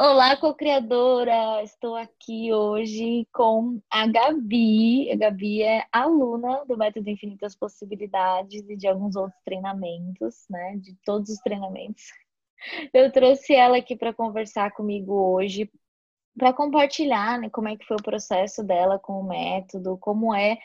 [0.00, 1.60] Olá, co-criadora!
[1.64, 5.10] Estou aqui hoje com a Gabi.
[5.10, 10.76] A Gabi é aluna do Método Infinitas Possibilidades e de alguns outros treinamentos, né?
[10.76, 12.04] De todos os treinamentos.
[12.94, 15.68] Eu trouxe ela aqui para conversar comigo hoje,
[16.38, 20.58] para compartilhar né, como é que foi o processo dela com o método, como é,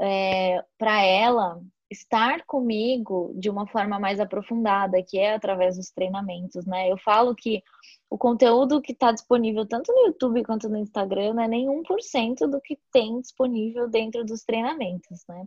[0.00, 6.66] é para ela estar comigo de uma forma mais aprofundada, que é através dos treinamentos,
[6.66, 6.90] né?
[6.90, 7.62] Eu falo que
[8.10, 12.46] o conteúdo que está disponível tanto no YouTube quanto no Instagram não é nem 1%
[12.48, 15.46] do que tem disponível dentro dos treinamentos, né?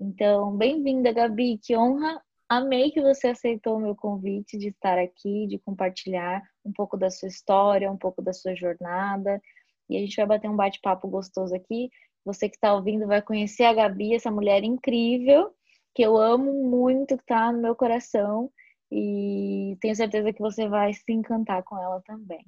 [0.00, 2.22] Então, bem-vinda, Gabi, que honra.
[2.48, 7.10] Amei que você aceitou o meu convite de estar aqui, de compartilhar um pouco da
[7.10, 9.40] sua história, um pouco da sua jornada.
[9.88, 11.90] E a gente vai bater um bate-papo gostoso aqui.
[12.24, 15.52] Você que está ouvindo vai conhecer a Gabi, essa mulher incrível
[15.94, 18.50] que eu amo muito, que tá no meu coração
[18.90, 22.44] e tenho certeza que você vai se encantar com ela também.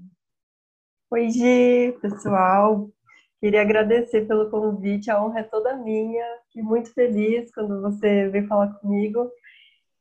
[1.10, 2.88] Oi, Gi, pessoal.
[3.41, 6.24] Queria agradecer pelo convite, a honra é toda minha.
[6.47, 9.30] Fiquei muito feliz quando você veio falar comigo.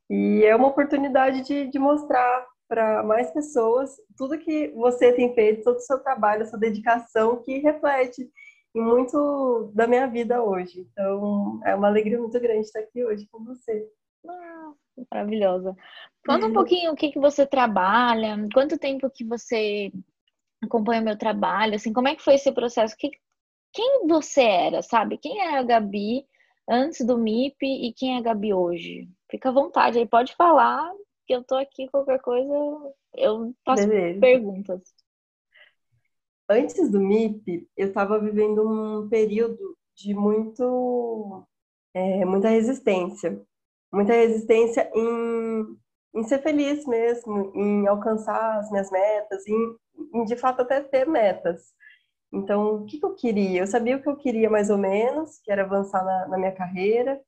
[0.08, 5.64] E é uma oportunidade de, de mostrar para mais pessoas tudo que você tem feito,
[5.64, 8.30] todo o seu trabalho, sua dedicação, que reflete
[8.74, 10.86] e muito da minha vida hoje.
[10.92, 13.88] Então, é uma alegria muito grande estar aqui hoje com você.
[14.26, 14.72] Ah,
[15.10, 15.74] maravilhosa.
[16.26, 19.90] Conta um pouquinho o que, que você trabalha, quanto tempo que você
[20.62, 22.94] acompanha o meu trabalho, assim, como é que foi esse processo?
[22.96, 23.10] Que,
[23.72, 25.16] quem você era, sabe?
[25.18, 26.26] Quem era a Gabi
[26.68, 29.08] antes do MIP e quem é a Gabi hoje?
[29.30, 30.92] Fica à vontade aí, pode falar,
[31.26, 32.52] que eu tô aqui, qualquer coisa,
[33.14, 34.20] eu faço Beleza.
[34.20, 34.82] perguntas.
[36.52, 41.46] Antes do MIP, eu estava vivendo um período de muito,
[41.94, 43.40] é, muita resistência.
[43.92, 45.78] Muita resistência em,
[46.12, 49.76] em ser feliz mesmo, em alcançar as minhas metas, em,
[50.12, 51.72] em de fato até ter metas.
[52.32, 53.60] Então, o que, que, eu queria?
[53.62, 56.52] Eu sabia o que eu queria mais ou menos, que era avançar na, na minha
[56.52, 57.20] carreira,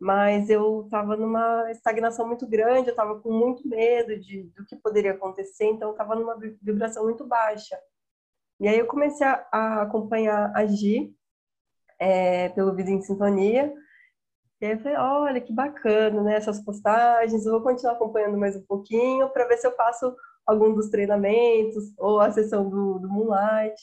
[0.00, 4.74] mas eu estava numa estagnação muito grande, eu estava com muito medo de, do que
[4.74, 7.78] poderia acontecer, então eu estava numa vibração muito baixa.
[8.60, 11.14] E aí eu comecei a, acompanhar a Gi
[11.98, 13.72] é, pelo Vida em Sintonia.
[14.60, 16.36] E aí eu falei, olha, que bacana, né?
[16.36, 20.14] Essas postagens, eu vou continuar acompanhando mais um pouquinho para ver se eu faço
[20.46, 23.76] algum dos treinamentos ou a sessão do, do Moonlight.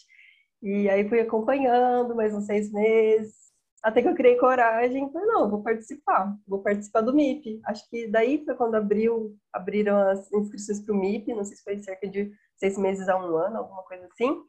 [0.62, 3.44] E aí fui acompanhando mais uns seis meses,
[3.84, 7.60] até que eu criei coragem, falei, não, vou participar, vou participar do MIP.
[7.66, 11.64] Acho que daí foi quando abriu, abriram as inscrições para o MIP, não sei se
[11.64, 14.42] foi cerca de seis meses a um ano, alguma coisa assim.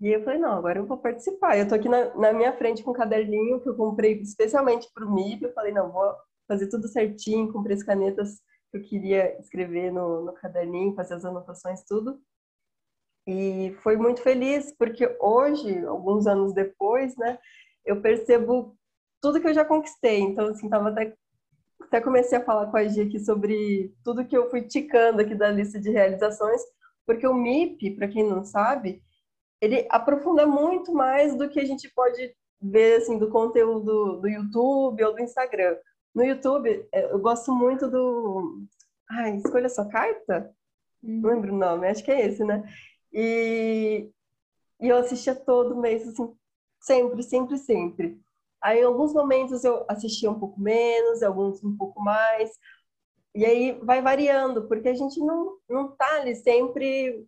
[0.00, 1.56] E eu falei, não, agora eu vou participar.
[1.56, 5.06] Eu tô aqui na, na minha frente com um caderninho que eu comprei especialmente para
[5.06, 5.44] o MIP.
[5.44, 6.14] Eu falei, não, vou
[6.48, 8.40] fazer tudo certinho, comprei as canetas
[8.70, 12.20] que eu queria escrever no, no caderninho, fazer as anotações, tudo.
[13.26, 17.38] E foi muito feliz, porque hoje, alguns anos depois, né,
[17.84, 18.76] eu percebo
[19.20, 20.20] tudo que eu já conquistei.
[20.20, 21.14] Então, assim, tava até,
[21.80, 25.34] até comecei a falar com a Gia aqui sobre tudo que eu fui ticando aqui
[25.34, 26.60] da lista de realizações,
[27.06, 29.02] porque o MIP, para quem não sabe,
[29.60, 35.04] ele aprofunda muito mais do que a gente pode ver assim do conteúdo do YouTube
[35.04, 35.76] ou do Instagram.
[36.14, 38.64] No YouTube, é, eu gosto muito do
[39.10, 40.54] Ai, escolha sua carta?
[41.02, 42.64] Não lembro o nome, acho que é esse, né?
[43.12, 44.10] E,
[44.80, 46.34] e eu assistia todo mês, assim,
[46.80, 48.20] sempre, sempre, sempre.
[48.62, 52.50] Aí, em alguns momentos eu assistia um pouco menos, alguns um pouco mais.
[53.34, 57.26] E aí vai variando, porque a gente não, não tá ali sempre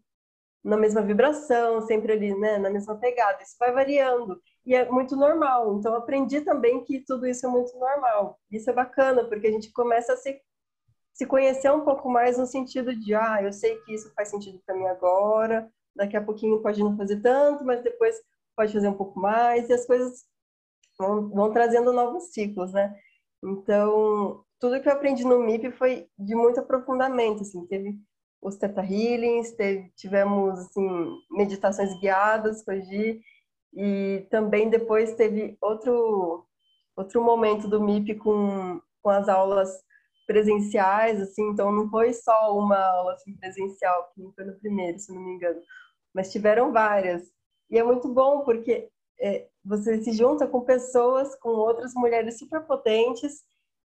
[0.66, 3.42] na mesma vibração, sempre ali, né, na mesma pegada.
[3.42, 5.78] Isso vai variando e é muito normal.
[5.78, 8.38] Então aprendi também que tudo isso é muito normal.
[8.50, 10.40] Isso é bacana porque a gente começa a se
[11.14, 14.60] se conhecer um pouco mais no sentido de, ah, eu sei que isso faz sentido
[14.66, 18.14] para mim agora, daqui a pouquinho pode não fazer tanto, mas depois
[18.54, 20.26] pode fazer um pouco mais e as coisas
[20.98, 22.94] vão, vão trazendo novos ciclos, né?
[23.42, 27.98] Então, tudo que eu aprendi no MIP foi de muito aprofundamento, assim, teve
[28.40, 33.20] os Theta Healings, teve, tivemos assim, meditações guiadas com a Gi,
[33.74, 36.46] e também depois teve outro,
[36.96, 39.84] outro momento do MIP com, com as aulas
[40.26, 45.12] presenciais, assim, então não foi só uma aula assim, presencial, que foi no primeiro, se
[45.14, 45.60] não me engano,
[46.14, 47.22] mas tiveram várias.
[47.70, 48.88] E é muito bom porque
[49.20, 53.44] é, você se junta com pessoas, com outras mulheres super potentes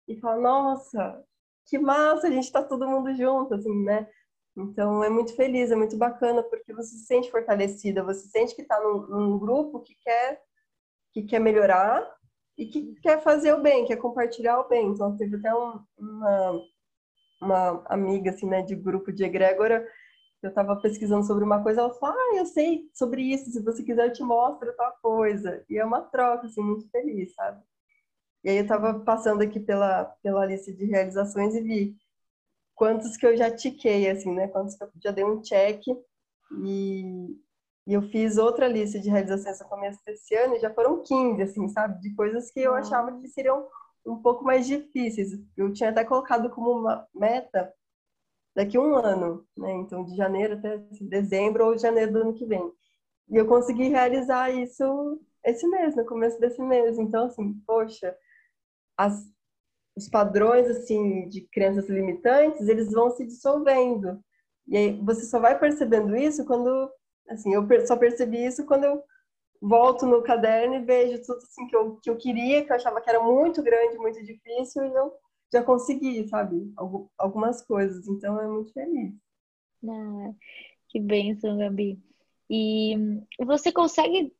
[0.08, 1.24] e fala, nossa,
[1.66, 4.08] que massa, a gente está todo mundo junto, assim, né?
[4.62, 8.62] Então é muito feliz, é muito bacana, porque você se sente fortalecida, você sente que
[8.62, 10.40] está num, num, grupo que quer,
[11.12, 12.06] que quer melhorar
[12.58, 14.88] e que quer fazer o bem, quer compartilhar o bem.
[14.88, 16.60] Então teve até um, uma,
[17.42, 19.86] uma amiga assim, né, de grupo de egrégora,
[20.42, 23.82] eu estava pesquisando sobre uma coisa, ela falou, ah, eu sei sobre isso, se você
[23.82, 25.64] quiser eu te mostro tal coisa.
[25.68, 27.62] E é uma troca, assim, muito feliz, sabe?
[28.42, 31.96] E aí eu estava passando aqui pela, pela lista de realizações e vi
[32.80, 34.48] quantos que eu já tiquei, assim, né?
[34.48, 35.86] Quantos que eu já dei um check
[36.64, 37.02] e,
[37.86, 41.42] e eu fiz outra lista de realizações no começo desse ano e já foram 15,
[41.42, 42.00] assim, sabe?
[42.00, 43.68] De coisas que eu achava que seriam
[44.06, 45.28] um pouco mais difíceis.
[45.58, 47.70] Eu tinha até colocado como uma meta
[48.56, 49.72] daqui um ano, né?
[49.72, 52.72] Então, de janeiro até assim, dezembro ou janeiro do ano que vem.
[53.28, 56.98] E eu consegui realizar isso esse mês, no começo desse mês.
[56.98, 58.16] Então, assim, poxa,
[58.96, 59.22] as,
[60.00, 64.18] os padrões, assim, de crenças limitantes, eles vão se dissolvendo.
[64.66, 66.90] E aí você só vai percebendo isso quando,
[67.28, 69.02] assim, eu só percebi isso quando eu
[69.60, 73.00] volto no caderno e vejo tudo assim que eu, que eu queria, que eu achava
[73.00, 75.12] que era muito grande, muito difícil, e eu
[75.52, 76.72] já consegui, sabe?
[77.18, 78.08] Algumas coisas.
[78.08, 79.12] Então é muito feliz.
[79.86, 80.32] Ah,
[80.88, 82.00] que bênção, Gabi.
[82.48, 82.96] E
[83.38, 84.32] você consegue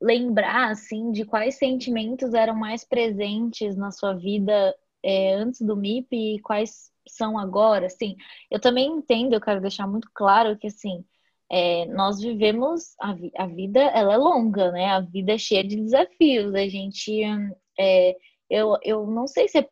[0.00, 6.36] lembrar, assim, de quais sentimentos eram mais presentes na sua vida é, antes do MIP
[6.36, 8.16] e quais são agora, assim?
[8.50, 11.04] Eu também entendo, eu quero deixar muito claro que, assim,
[11.50, 14.86] é, nós vivemos, a, vi a, vida, ela é longa, né?
[14.86, 16.54] A vida é cheia de desafios.
[16.54, 17.22] A gente,
[17.78, 18.16] é,
[18.50, 19.68] eu, eu não sei se é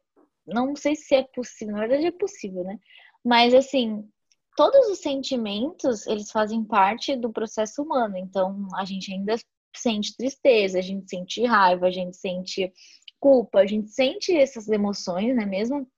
[0.46, 2.78] não sei se é possível, na verdade é possível, né?
[3.25, 4.08] Mas assim,
[4.56, 8.17] todos os sentimentos, eles fazem parte do processo humano.
[8.17, 9.37] Então, a gente ainda
[9.78, 12.73] sente tristeza, a gente sente raiva, a gente sente
[13.19, 15.88] culpa, a gente sente essas emoções, né, mesmo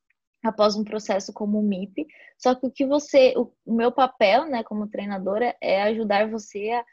[0.45, 2.07] após um processo como o MIP.
[2.39, 6.85] Só que o que você, o, meu papel, né, como treinadora é ajudar você a,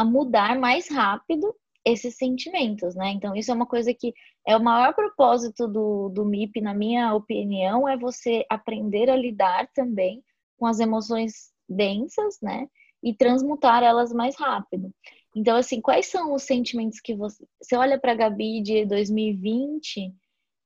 [0.00, 1.54] a mudar mais rápido
[1.84, 3.10] esses sentimentos, né?
[3.10, 4.14] Então, isso é uma coisa que
[4.46, 9.68] é o maior propósito do, do MIP, na minha opinião, é você aprender a lidar
[9.74, 10.24] também
[10.56, 12.66] com as emoções densas, né?
[13.02, 14.90] E transmutar elas mais rápido.
[15.34, 17.44] Então, assim, quais são os sentimentos que você.
[17.60, 20.12] Você olha para a Gabi de 2020, o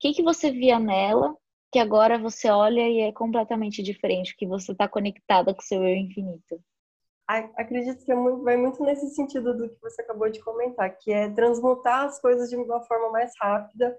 [0.01, 1.35] que, que você via nela
[1.71, 5.83] que agora você olha e é completamente diferente, que você está conectada com o seu
[5.83, 6.61] eu infinito?
[7.29, 11.29] acredito que é vai muito nesse sentido do que você acabou de comentar, que é
[11.29, 13.95] transmutar as coisas de uma forma mais rápida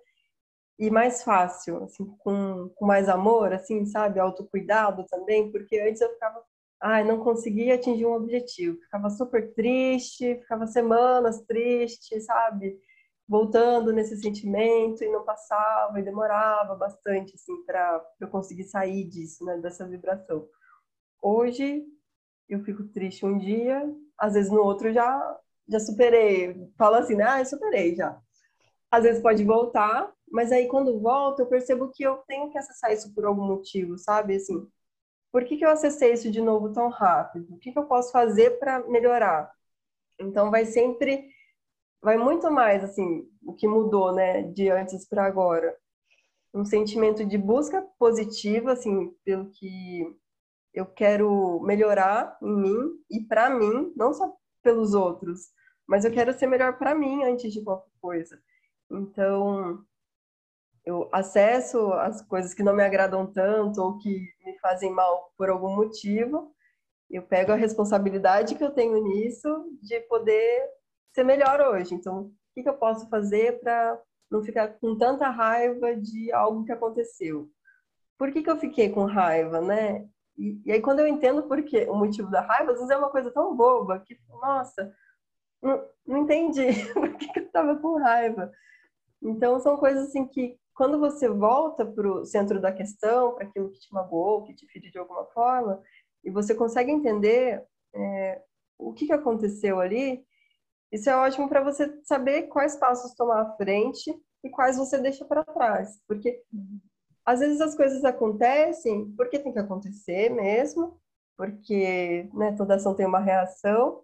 [0.79, 6.09] e mais fácil, assim, com, com mais amor, assim, sabe, autocuidado também, porque antes eu
[6.09, 6.41] ficava,
[6.81, 12.79] ai, não conseguia atingir um objetivo, ficava super triste, ficava semanas triste, sabe,
[13.27, 19.45] voltando nesse sentimento e não passava e demorava bastante, assim, para eu conseguir sair disso,
[19.45, 20.47] né, dessa vibração.
[21.21, 21.83] Hoje
[22.49, 23.83] eu fico triste um dia,
[24.17, 25.37] às vezes no outro já
[25.69, 26.67] já superei.
[26.77, 27.23] Falo assim, né?
[27.27, 28.19] Ah, eu superei já.
[28.91, 32.91] Às vezes pode voltar, mas aí quando volta eu percebo que eu tenho que acessar
[32.91, 34.35] isso por algum motivo, sabe?
[34.35, 34.67] Assim,
[35.31, 37.53] por que, que eu acessei isso de novo tão rápido?
[37.53, 39.51] O que, que eu posso fazer para melhorar?
[40.19, 41.29] Então vai sempre,
[42.01, 45.75] vai muito mais assim, o que mudou, né, de antes para agora.
[46.53, 50.03] Um sentimento de busca positiva, assim, pelo que
[50.73, 54.33] eu quero melhorar em mim e para mim, não só
[54.63, 55.49] pelos outros,
[55.87, 58.41] mas eu quero ser melhor para mim antes de qualquer coisa.
[58.89, 59.83] Então,
[60.89, 65.49] eu acesso as coisas que não me agradam tanto ou que me fazem mal por
[65.49, 66.51] algum motivo,
[67.09, 69.49] eu pego a responsabilidade que eu tenho nisso
[69.81, 70.67] de poder
[71.13, 71.93] ser melhor hoje.
[71.93, 73.99] Então, o que, que eu posso fazer para
[74.31, 77.49] não ficar com tanta raiva de algo que aconteceu?
[78.17, 80.07] Por que, que eu fiquei com raiva, né?
[80.37, 82.97] E, e aí, quando eu entendo por quê, o motivo da raiva, às vezes é
[82.97, 84.91] uma coisa tão boba que, nossa,
[85.61, 88.51] não, não entendi por que, que eu estava com raiva.
[89.21, 93.69] Então, são coisas assim que, quando você volta para o centro da questão, para aquilo
[93.69, 95.83] que te magoou, que te feriu de alguma forma,
[96.23, 97.61] e você consegue entender
[97.93, 98.41] é,
[98.77, 100.25] o que, que aconteceu ali,
[100.89, 104.09] isso é ótimo para você saber quais passos tomar à frente
[104.41, 105.99] e quais você deixa para trás.
[106.07, 106.41] Porque
[107.25, 110.97] às vezes as coisas acontecem porque tem que acontecer mesmo,
[111.35, 114.01] porque né, toda ação tem uma reação,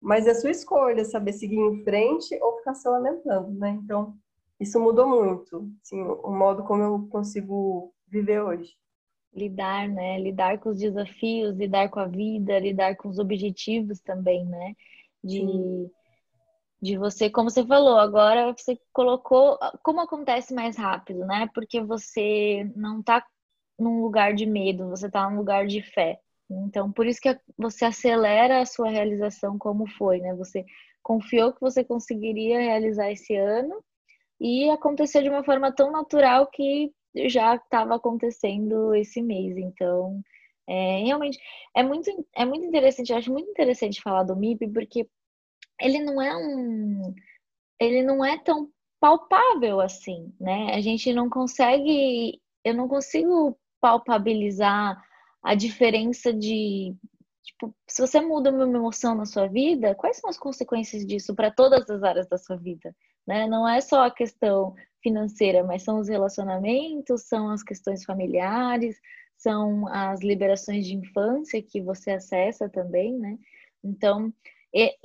[0.00, 3.78] mas é sua escolha saber seguir em frente ou ficar se lamentando, né?
[3.84, 4.16] Então,
[4.60, 8.76] isso mudou muito, assim, o modo como eu consigo viver hoje.
[9.34, 10.18] lidar, né?
[10.20, 14.74] Lidar com os desafios, lidar com a vida, lidar com os objetivos também, né?
[15.22, 15.90] De,
[16.80, 21.48] de você, como você falou, agora você colocou como acontece mais rápido, né?
[21.54, 23.24] Porque você não tá
[23.78, 26.20] num lugar de medo, você tá num lugar de fé.
[26.50, 30.34] Então, por isso que você acelera a sua realização como foi, né?
[30.36, 30.64] Você
[31.02, 33.82] confiou que você conseguiria realizar esse ano
[34.44, 36.92] e aconteceu de uma forma tão natural que
[37.28, 39.56] já estava acontecendo esse mês.
[39.56, 40.20] Então,
[40.68, 41.38] é, realmente
[41.74, 45.08] é muito, é muito interessante, eu acho muito interessante falar do MIP, porque
[45.80, 47.14] ele não é um.
[47.80, 48.70] Ele não é tão
[49.00, 50.74] palpável assim, né?
[50.74, 52.38] A gente não consegue.
[52.62, 55.02] Eu não consigo palpabilizar
[55.42, 56.94] a diferença de.
[57.42, 61.50] Tipo, se você muda uma emoção na sua vida, quais são as consequências disso para
[61.50, 62.94] todas as áreas da sua vida?
[63.26, 63.46] Né?
[63.46, 68.98] Não é só a questão financeira, mas são os relacionamentos, são as questões familiares,
[69.36, 73.38] são as liberações de infância que você acessa também, né?
[73.82, 74.32] Então,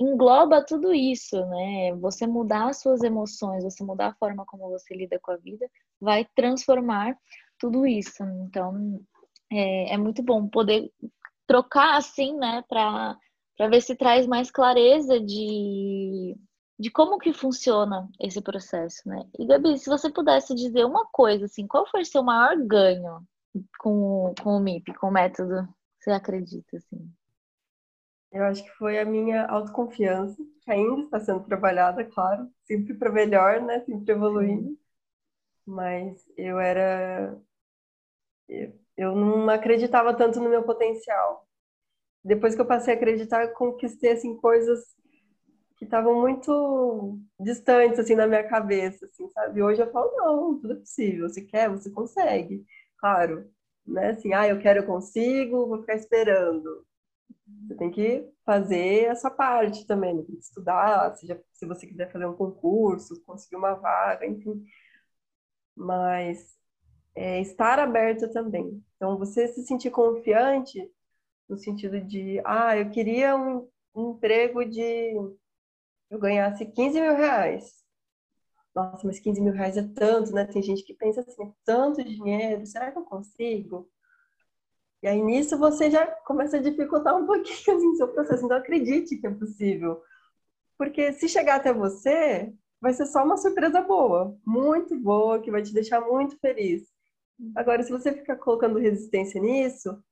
[0.00, 1.94] engloba tudo isso, né?
[1.96, 5.68] Você mudar as suas emoções, você mudar a forma como você lida com a vida,
[6.00, 7.16] vai transformar
[7.58, 8.24] tudo isso.
[8.46, 9.00] Então,
[9.52, 10.90] é, é muito bom poder
[11.46, 13.18] trocar assim, né, para
[13.68, 16.36] ver se traz mais clareza de
[16.80, 19.28] de como que funciona esse processo, né?
[19.38, 23.22] E Gabi, se você pudesse dizer uma coisa, assim, qual foi o seu maior ganho
[23.78, 25.68] com, com o MIP, com o método,
[25.98, 27.12] você acredita, assim?
[28.32, 33.12] Eu acho que foi a minha autoconfiança, que ainda está sendo trabalhada, claro, sempre para
[33.12, 33.80] melhor, né?
[33.80, 34.78] Sempre evoluindo.
[35.66, 37.38] Mas eu era.
[38.96, 41.46] Eu não acreditava tanto no meu potencial.
[42.24, 44.94] Depois que eu passei a acreditar, conquistei assim, coisas
[45.80, 49.62] que estavam muito distantes assim na minha cabeça, assim, sabe?
[49.62, 51.26] Hoje eu falo não, tudo é possível.
[51.26, 52.66] Você quer, você consegue,
[52.98, 53.50] claro,
[53.86, 54.10] né?
[54.10, 56.86] Assim, ah, eu quero, eu consigo, vou ficar esperando.
[57.66, 60.24] Você tem que fazer essa parte também, né?
[60.38, 64.62] estudar, seja, se você quiser fazer um concurso, conseguir uma vaga, enfim.
[65.74, 66.54] Mas
[67.14, 68.84] é, estar aberto também.
[68.96, 70.78] Então, você se sentir confiante
[71.48, 75.14] no sentido de, ah, eu queria um, um emprego de
[76.10, 77.80] eu ganhasse 15 mil reais.
[78.74, 80.44] Nossa, mas 15 mil reais é tanto, né?
[80.44, 83.88] Tem gente que pensa assim, é tanto dinheiro, será que eu consigo?
[85.02, 88.44] E aí nisso você já começa a dificultar um pouquinho assim, seu processo.
[88.44, 90.02] Então acredite que é possível.
[90.76, 95.62] Porque se chegar até você, vai ser só uma surpresa boa, muito boa, que vai
[95.62, 96.82] te deixar muito feliz.
[97.54, 100.02] Agora, se você ficar colocando resistência nisso,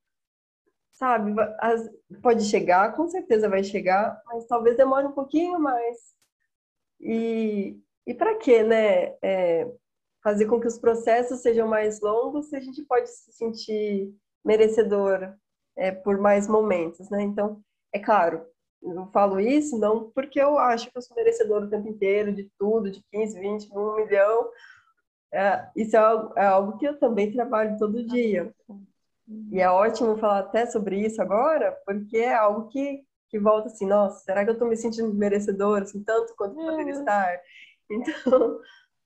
[0.99, 1.33] sabe?
[1.61, 1.89] As,
[2.21, 5.97] pode chegar, com certeza vai chegar, mas talvez demore um pouquinho mais.
[7.01, 9.17] E, e para quê, né?
[9.23, 9.71] É,
[10.23, 14.13] fazer com que os processos sejam mais longos se a gente pode se sentir
[14.45, 15.35] merecedor
[15.77, 17.23] é, por mais momentos, né?
[17.23, 17.63] Então,
[17.93, 18.45] é claro,
[18.83, 22.51] eu falo isso não porque eu acho que eu sou merecedor o tempo inteiro de
[22.59, 24.51] tudo, de 15, 20, 1 milhão.
[25.33, 28.53] É, isso é algo, é algo que eu também trabalho todo dia.
[29.51, 33.87] E é ótimo falar até sobre isso agora, porque é algo que, que volta assim,
[33.87, 37.01] nossa, será que eu estou me sentindo merecedora, assim, tanto quanto eu poderia uhum.
[37.01, 37.41] estar?
[37.91, 38.61] Então,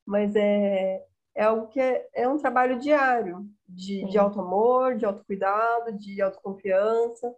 [0.05, 1.05] mas é,
[1.37, 7.33] é algo que é, é um trabalho diário, de, de auto-amor, de autocuidado, de autoconfiança.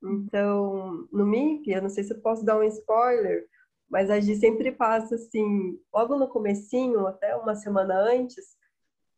[0.00, 3.44] Então, no MIP, eu não sei se eu posso dar um spoiler,
[3.90, 8.56] mas a gente sempre passa assim, logo no comecinho, até uma semana antes,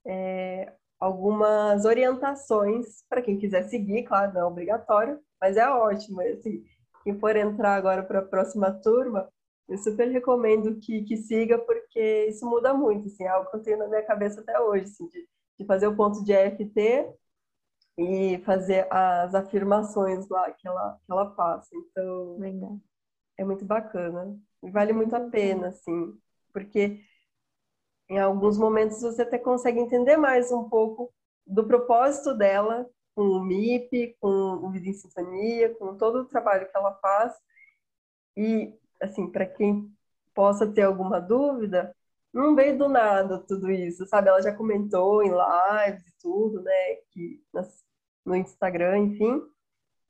[0.06, 6.20] é, algumas orientações para quem quiser seguir, claro, não é obrigatório, mas é ótimo.
[6.22, 6.64] Assim,
[7.04, 9.28] quem for entrar agora para a próxima turma,
[9.68, 13.62] eu super recomendo que, que siga, porque isso muda muito, assim, é algo que eu
[13.62, 17.12] tenho na minha cabeça até hoje, assim, de, de fazer o ponto de EFT
[17.98, 21.68] e fazer as afirmações lá que ela, que ela passa.
[21.74, 22.78] Então, Legal.
[23.38, 24.38] é muito bacana.
[24.62, 26.12] E vale muito a pena, assim,
[26.52, 27.00] porque
[28.08, 31.12] em alguns momentos você até consegue entender mais um pouco
[31.46, 36.70] do propósito dela com o MIP, com o Vida em Sintonia, com todo o trabalho
[36.70, 37.34] que ela faz.
[38.36, 39.90] E, assim, para quem
[40.34, 41.94] possa ter alguma dúvida,
[42.32, 44.28] não veio do nada tudo isso, sabe?
[44.28, 46.94] Ela já comentou em lives e tudo, né?
[47.10, 47.42] Que,
[48.24, 49.42] no Instagram, enfim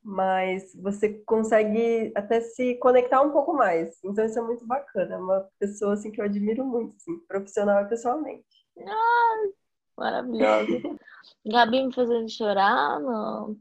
[0.07, 3.99] mas você consegue até se conectar um pouco mais.
[4.05, 5.17] Então isso é muito bacana.
[5.17, 8.47] É uma pessoa assim que eu admiro muito, assim, profissional e pessoalmente.
[8.79, 9.53] Ai,
[9.99, 10.67] maravilhosa.
[11.45, 13.59] Gabi me fazendo chorar no,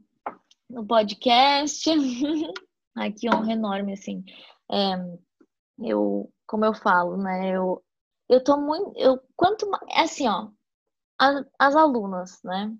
[0.70, 1.90] no podcast.
[2.96, 4.24] Ai, que honra enorme, assim.
[4.70, 4.94] É,
[5.80, 7.56] eu, como eu falo, né?
[7.56, 7.82] Eu,
[8.28, 8.92] eu tô muito.
[8.96, 9.82] Eu, quanto mais.
[9.90, 10.48] É assim, ó.
[11.58, 12.72] as alunas, né?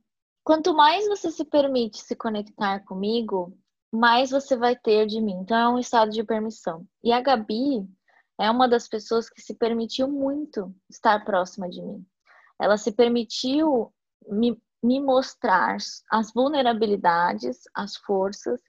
[0.46, 3.58] Quanto mais você se permite se conectar comigo,
[3.92, 5.40] mais você vai ter de mim.
[5.40, 6.86] Então é um estado de permissão.
[7.02, 7.84] E a Gabi
[8.38, 12.06] é uma das pessoas que se permitiu muito estar próxima de mim.
[12.60, 13.92] Ela se permitiu
[14.28, 15.78] me, me mostrar
[16.12, 18.60] as vulnerabilidades, as forças.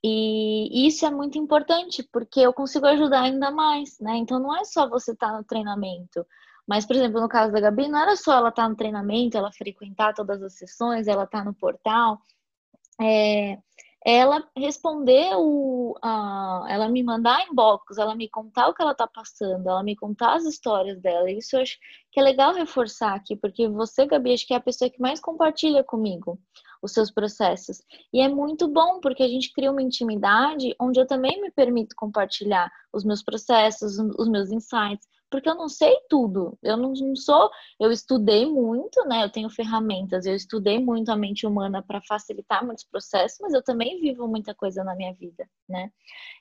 [0.00, 4.16] E isso é muito importante, porque eu consigo ajudar ainda mais, né?
[4.18, 6.24] Então não é só você estar tá no treinamento.
[6.66, 9.36] Mas, por exemplo, no caso da Gabi, não era só ela estar tá no treinamento,
[9.36, 12.18] ela frequentar todas as sessões, ela estar tá no portal.
[13.00, 13.58] É,
[14.04, 19.06] ela responder o, a, ela me mandar inbox, ela me contar o que ela está
[19.06, 21.30] passando, ela me contar as histórias dela.
[21.30, 21.78] Isso eu acho
[22.12, 25.20] que é legal reforçar aqui, porque você, Gabi, acho que é a pessoa que mais
[25.20, 26.38] compartilha comigo
[26.82, 27.78] os seus processos.
[28.12, 31.96] E é muito bom, porque a gente cria uma intimidade onde eu também me permito
[31.96, 36.56] compartilhar os meus processos, os meus insights, porque eu não sei tudo.
[36.62, 37.50] Eu não, não, sou,
[37.80, 39.24] eu estudei muito, né?
[39.24, 43.60] Eu tenho ferramentas, eu estudei muito a mente humana para facilitar muitos processos, mas eu
[43.60, 45.90] também vivo muita coisa na minha vida, né?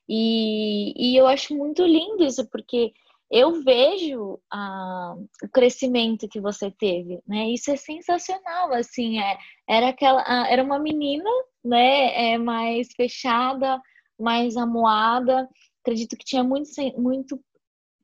[0.08, 2.94] E, e eu acho muito lindo isso, porque
[3.32, 7.50] eu vejo ah, o crescimento que você teve, né?
[7.50, 11.32] Isso é sensacional, assim, é, era aquela, ah, era uma menina,
[11.66, 12.34] né?
[12.34, 13.82] É mais fechada,
[14.20, 15.50] mais amuada.
[15.82, 17.40] Acredito que tinha muito, muito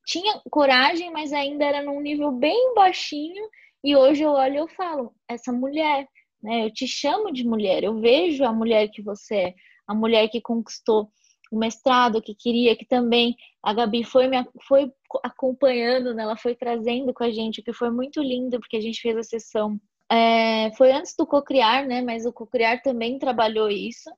[0.10, 3.48] tinha coragem, mas ainda era num nível bem baixinho.
[3.84, 6.08] E hoje eu olho e eu falo, essa mulher,
[6.42, 6.66] né?
[6.66, 9.56] Eu te chamo de mulher, eu vejo a mulher que você é,
[9.88, 11.10] a mulher que conquistou
[11.52, 14.38] o mestrado, que queria, que também a Gabi foi me
[14.68, 14.92] foi
[15.24, 16.24] acompanhando, né?
[16.24, 19.16] ela foi trazendo com a gente, o que foi muito lindo, porque a gente fez
[19.16, 19.80] a sessão.
[20.12, 22.02] É, foi antes do Cocriar, né?
[22.02, 24.10] Mas o Cocriar também trabalhou isso.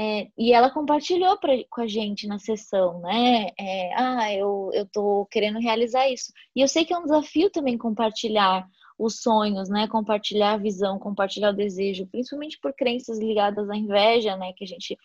[0.00, 3.48] É, e ela compartilhou pra, com a gente na sessão, né?
[3.58, 6.32] É, ah, eu, eu tô querendo realizar isso.
[6.54, 8.64] E eu sei que é um desafio também compartilhar
[8.96, 9.88] os sonhos, né?
[9.88, 14.52] Compartilhar a visão, compartilhar o desejo, principalmente por crenças ligadas à inveja, né?
[14.56, 14.96] Que a gente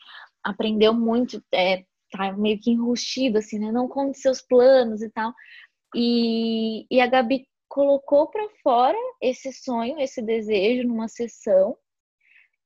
[0.44, 3.72] aprendeu muito, é, tá meio que enrustido, assim, né?
[3.72, 5.34] Não conte seus planos e tal.
[5.96, 11.76] E, e a Gabi colocou para fora esse sonho, esse desejo numa sessão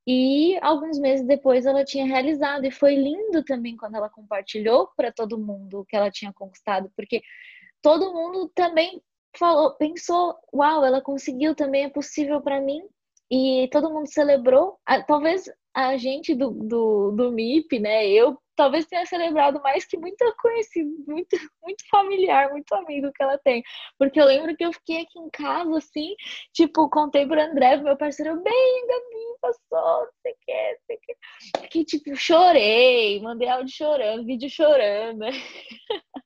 [0.08, 2.66] e alguns meses depois ela tinha realizado.
[2.66, 6.90] E foi lindo também quando ela compartilhou para todo mundo o que ela tinha conquistado,
[6.96, 7.22] porque
[7.82, 9.02] todo mundo também
[9.38, 12.82] falou, pensou: uau, ela conseguiu, também é possível para mim.
[13.30, 14.80] E todo mundo celebrou.
[15.06, 18.08] Talvez a gente do, do, do MIP, né?
[18.08, 21.30] Eu talvez tenha celebrado mais que muita conhecida, muito,
[21.62, 23.62] muito familiar, muito amigo que ela tem.
[24.00, 26.16] Porque eu lembro que eu fiquei aqui em casa, assim,
[26.52, 30.96] tipo, contei pro André, meu parceiro, bem, Gabi, passou, não sei o que, não sei
[30.96, 31.16] o que.
[31.62, 35.26] Fiquei, tipo, chorei, mandei áudio chorando, vídeo chorando.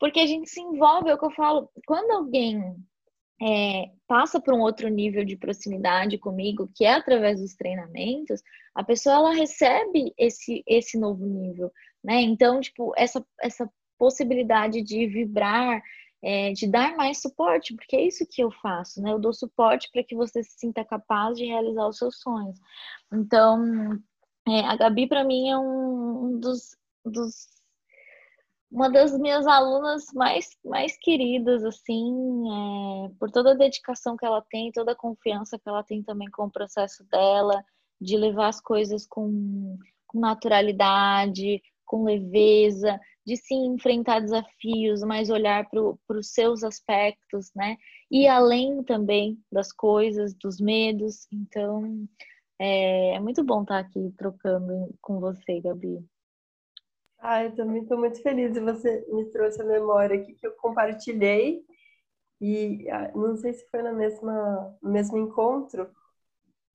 [0.00, 2.62] Porque a gente se envolve, é o que eu falo, quando alguém
[3.42, 8.40] é, passa para um outro nível de proximidade comigo, que é através dos treinamentos,
[8.72, 11.72] a pessoa ela recebe esse, esse novo nível,
[12.04, 12.20] né?
[12.20, 15.82] Então, tipo, essa, essa possibilidade de vibrar,
[16.22, 19.10] é, de dar mais suporte, porque é isso que eu faço, né?
[19.10, 22.60] Eu dou suporte para que você se sinta capaz de realizar os seus sonhos.
[23.12, 23.98] Então,
[24.46, 27.61] é, a Gabi, para mim, é um, dos, dos
[28.72, 34.42] uma das minhas alunas mais, mais queridas, assim, é, por toda a dedicação que ela
[34.50, 37.62] tem, toda a confiança que ela tem também com o processo dela,
[38.00, 45.68] de levar as coisas com, com naturalidade, com leveza, de se enfrentar desafios, mas olhar
[45.68, 47.76] para os seus aspectos, né?
[48.10, 51.26] E além também das coisas, dos medos.
[51.30, 52.08] Então,
[52.58, 56.02] é, é muito bom estar aqui trocando com você, Gabi.
[57.24, 58.52] Ah, eu também estou muito feliz.
[58.58, 61.64] Você me trouxe a memória aqui que eu compartilhei.
[62.40, 65.88] E ah, não sei se foi na mesma, no mesmo encontro,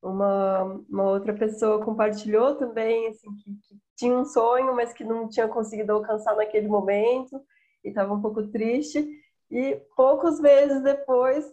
[0.01, 5.29] uma, uma outra pessoa compartilhou também, assim, que, que tinha um sonho, mas que não
[5.29, 7.41] tinha conseguido alcançar naquele momento
[7.83, 9.07] e estava um pouco triste.
[9.51, 11.45] E poucos meses depois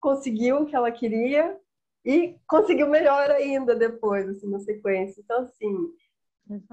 [0.00, 1.58] conseguiu o que ela queria
[2.04, 5.20] e conseguiu melhor ainda depois, assim, na sequência.
[5.20, 5.92] Então, assim,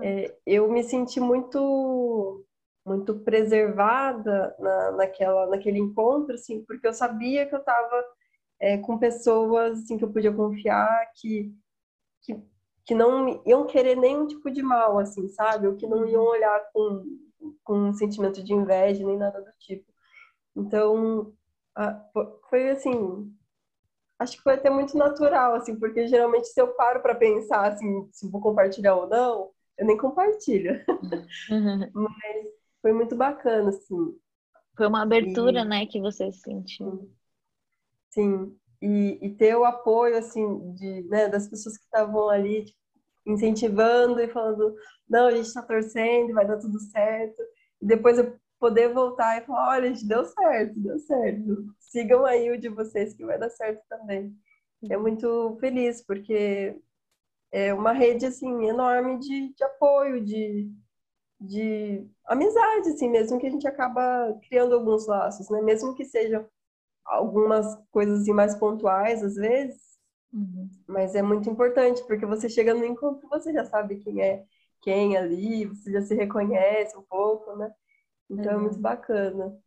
[0.01, 2.43] é, eu me senti muito
[2.85, 8.05] muito preservada na, naquela, naquele encontro, assim, porque eu sabia que eu estava
[8.59, 11.53] é, com pessoas assim, que eu podia confiar, que,
[12.21, 12.41] que,
[12.85, 15.67] que não iam querer nenhum tipo de mal, assim, sabe?
[15.67, 16.29] Ou que não iam uhum.
[16.29, 17.03] olhar com,
[17.63, 19.85] com um sentimento de inveja, nem nada do tipo.
[20.55, 21.33] Então,
[22.49, 23.31] foi assim,
[24.17, 28.09] acho que foi até muito natural, assim, porque geralmente se eu paro para pensar, assim,
[28.11, 30.81] se vou compartilhar ou não, eu nem compartilho.
[31.49, 31.89] Uhum.
[31.93, 32.47] Mas
[32.81, 34.17] foi muito bacana, assim.
[34.75, 35.65] Foi uma abertura, e...
[35.65, 37.11] né, que você sentiu.
[38.09, 38.57] Sim.
[38.81, 42.79] e, e ter o apoio, assim, de, né, das pessoas que estavam ali tipo,
[43.27, 44.75] incentivando e falando,
[45.07, 47.41] não, a gente está torcendo, vai dar tudo certo.
[47.81, 51.65] E depois eu poder voltar e falar, olha, gente, deu certo, deu certo.
[51.79, 54.35] Sigam aí o de vocês que vai dar certo também.
[54.89, 56.75] É muito feliz, porque
[57.51, 60.71] é uma rede, assim, enorme de, de apoio, de,
[61.39, 65.61] de amizade, assim, mesmo que a gente acaba criando alguns laços, né?
[65.61, 66.45] Mesmo que sejam
[67.05, 69.81] algumas coisas assim, mais pontuais, às vezes,
[70.33, 70.69] uhum.
[70.87, 74.45] mas é muito importante, porque você chega no encontro, você já sabe quem é
[74.81, 77.71] quem ali, você já se reconhece um pouco, né?
[78.29, 78.59] Então uhum.
[78.59, 79.57] é muito bacana.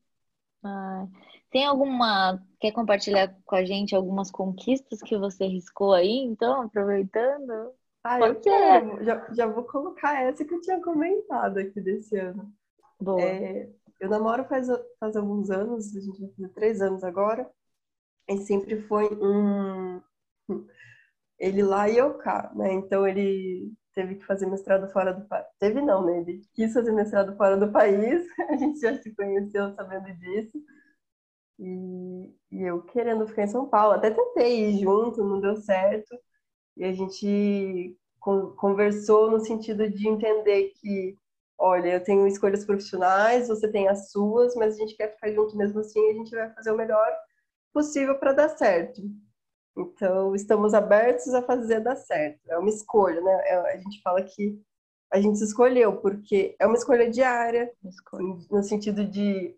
[0.62, 1.06] Ah,
[1.50, 2.40] tem alguma.
[2.60, 7.72] Quer compartilhar com a gente algumas conquistas que você riscou aí, então, aproveitando?
[8.04, 9.04] Ah, Pode eu quero.
[9.04, 12.52] Já, já vou colocar essa que eu tinha comentado aqui desse ano.
[13.00, 13.20] Boa.
[13.20, 17.50] É, eu namoro faz, faz alguns anos, a gente vai fazer três anos agora,
[18.28, 20.00] e sempre foi um.
[21.38, 22.72] Ele lá e eu cá, né?
[22.72, 25.46] Então ele teve que fazer mestrado fora do país.
[25.58, 26.18] Teve não, né?
[26.18, 30.58] Ele quis fazer mestrado fora do país, a gente já se conheceu sabendo disso.
[31.60, 36.16] E, e eu querendo ficar em São Paulo, até tentei ir junto, não deu certo.
[36.76, 41.16] E a gente conversou no sentido de entender que,
[41.58, 45.56] olha, eu tenho escolhas profissionais, você tem as suas, mas a gente quer ficar junto
[45.56, 47.08] mesmo assim, e a gente vai fazer o melhor
[47.72, 49.02] possível para dar certo.
[49.76, 52.40] Então, estamos abertos a fazer dar certo.
[52.50, 53.32] É uma escolha, né?
[53.46, 54.60] É, a gente fala que
[55.12, 58.38] a gente escolheu, porque é uma escolha diária, escolha.
[58.50, 59.56] no sentido de.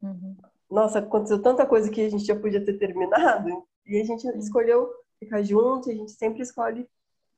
[0.00, 0.36] Uhum.
[0.72, 4.90] Nossa, aconteceu tanta coisa que a gente já podia ter terminado, e a gente escolheu
[5.18, 6.88] ficar junto, a gente sempre escolhe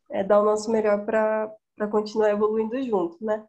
[0.09, 3.45] é, dar o nosso melhor para continuar evoluindo junto, né?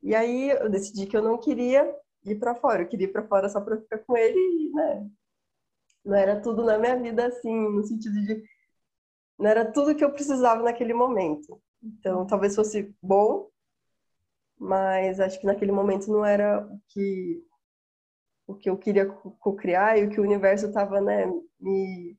[0.00, 1.92] E aí eu decidi que eu não queria
[2.24, 5.10] ir para fora, eu queria ir para fora só para ficar com ele e, né,
[6.04, 8.44] não era tudo na minha vida assim, no sentido de.
[9.36, 11.60] Não era tudo que eu precisava naquele momento.
[11.82, 13.48] Então, talvez fosse bom,
[14.56, 17.44] mas acho que naquele momento não era o que,
[18.46, 21.26] o que eu queria co-criar e o que o universo estava né,
[21.60, 22.16] me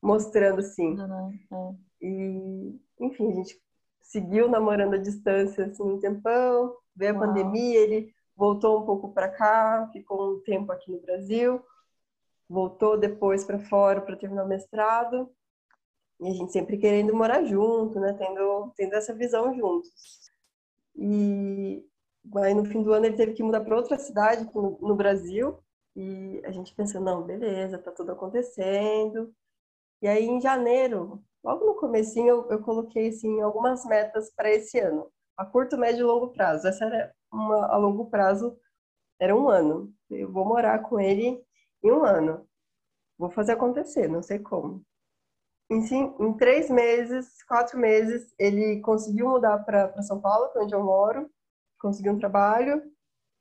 [0.00, 0.96] mostrando assim.
[0.98, 1.78] Uhum.
[2.00, 3.60] E, enfim, a gente
[4.00, 7.26] seguiu namorando à distância assim, um tempão, veio a Uau.
[7.26, 11.62] pandemia, ele voltou um pouco para cá, ficou um tempo aqui no Brasil
[12.48, 15.28] voltou depois para fora para terminar o mestrado.
[16.20, 18.14] E a gente sempre querendo morar junto, né?
[18.14, 20.30] Tendo, tendo essa visão juntos.
[20.94, 21.84] E
[22.36, 25.58] aí no fim do ano ele teve que mudar para outra cidade no, Brasil.
[25.94, 29.32] E a gente pensou, não, beleza, tá tudo acontecendo.
[30.02, 34.78] E aí em janeiro, logo no comecinho, eu, eu coloquei assim algumas metas para esse
[34.78, 36.66] ano, a curto, médio e longo prazo.
[36.68, 38.58] Essa era uma a longo prazo,
[39.20, 39.92] era um ano.
[40.10, 41.42] Eu vou morar com ele
[41.82, 42.46] em um ano.
[43.18, 44.84] Vou fazer acontecer, não sei como.
[45.70, 45.80] Em,
[46.20, 50.84] em três meses, quatro meses, ele conseguiu mudar para São Paulo, que é onde eu
[50.84, 51.28] moro,
[51.78, 52.82] conseguiu um trabalho.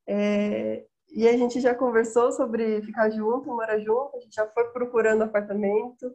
[0.08, 4.66] É, e a gente já conversou sobre ficar junto, morar junto, a gente já foi
[4.72, 6.14] procurando apartamento.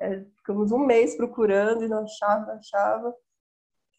[0.00, 3.14] É, ficamos um mês procurando e não achava, não achava.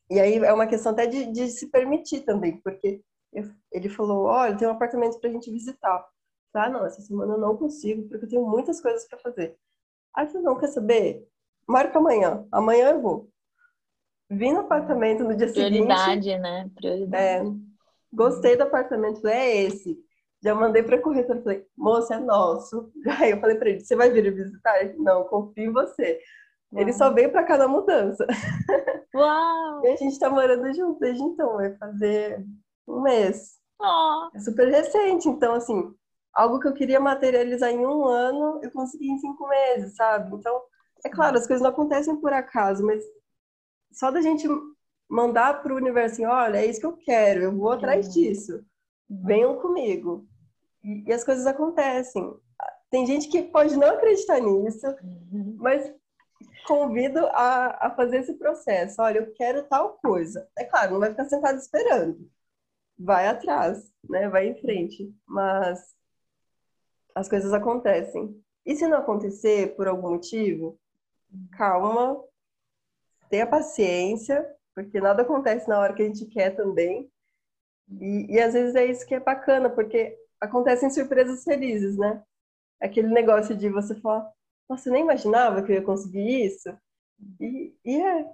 [0.10, 4.26] E aí é uma questão até de, de se permitir também, porque eu, ele falou:
[4.26, 6.06] olha, tem um apartamento para a gente visitar.
[6.54, 9.58] Ah, não, essa semana eu não consigo, porque eu tenho muitas coisas para fazer.
[10.16, 11.26] Aí você não quer saber?
[11.68, 12.46] Marca amanhã.
[12.52, 13.31] Amanhã eu vou.
[14.32, 16.24] Vim no apartamento no dia Prioridade, seguinte.
[16.24, 16.72] Prioridade, né?
[16.74, 17.24] Prioridade.
[17.24, 17.44] É,
[18.14, 20.00] gostei do apartamento, é esse.
[20.42, 22.90] Já mandei para a corretora, falei, moça, é nosso.
[23.20, 24.82] Aí eu falei para ele, você vai vir visitar?
[24.82, 26.18] Ele, não, confio em você.
[26.72, 26.82] Uau.
[26.82, 28.26] Ele só veio para cá na mudança.
[29.14, 29.86] Uau!
[29.86, 32.42] E a gente está morando junto desde então, vai fazer
[32.88, 33.60] um mês.
[33.82, 34.30] Oh.
[34.34, 35.94] É super recente, então assim,
[36.34, 40.34] algo que eu queria materializar em um ano, eu consegui em cinco meses, sabe?
[40.34, 40.62] Então,
[41.04, 43.04] é claro, as coisas não acontecem por acaso, mas
[43.92, 44.48] só da gente
[45.10, 48.14] mandar para o universo assim, olha, é isso que eu quero, eu vou atrás uhum.
[48.14, 48.66] disso,
[49.10, 50.26] venham comigo.
[50.84, 52.34] E, as coisas acontecem.
[52.90, 54.88] Tem gente que pode não acreditar nisso,
[55.32, 55.56] uhum.
[55.58, 55.94] mas
[56.66, 59.02] convido a, a fazer esse processo.
[59.02, 60.48] Olha, eu quero tal coisa.
[60.58, 62.30] É claro, não vai ficar sentado esperando.
[62.98, 64.30] Vai atrás, né?
[64.30, 65.14] Vai em frente.
[65.26, 65.94] Mas
[67.16, 68.42] as coisas acontecem.
[68.66, 70.80] E se não acontecer por algum motivo,
[71.54, 72.22] calma,
[73.32, 77.10] tenha paciência, porque nada acontece na hora que a gente quer também.
[78.00, 82.22] E, e às vezes é isso que é bacana, porque acontecem surpresas felizes, né?
[82.80, 84.30] Aquele negócio de você falar,
[84.68, 86.70] você nem imaginava que eu ia conseguir isso?
[87.40, 88.26] E, e é,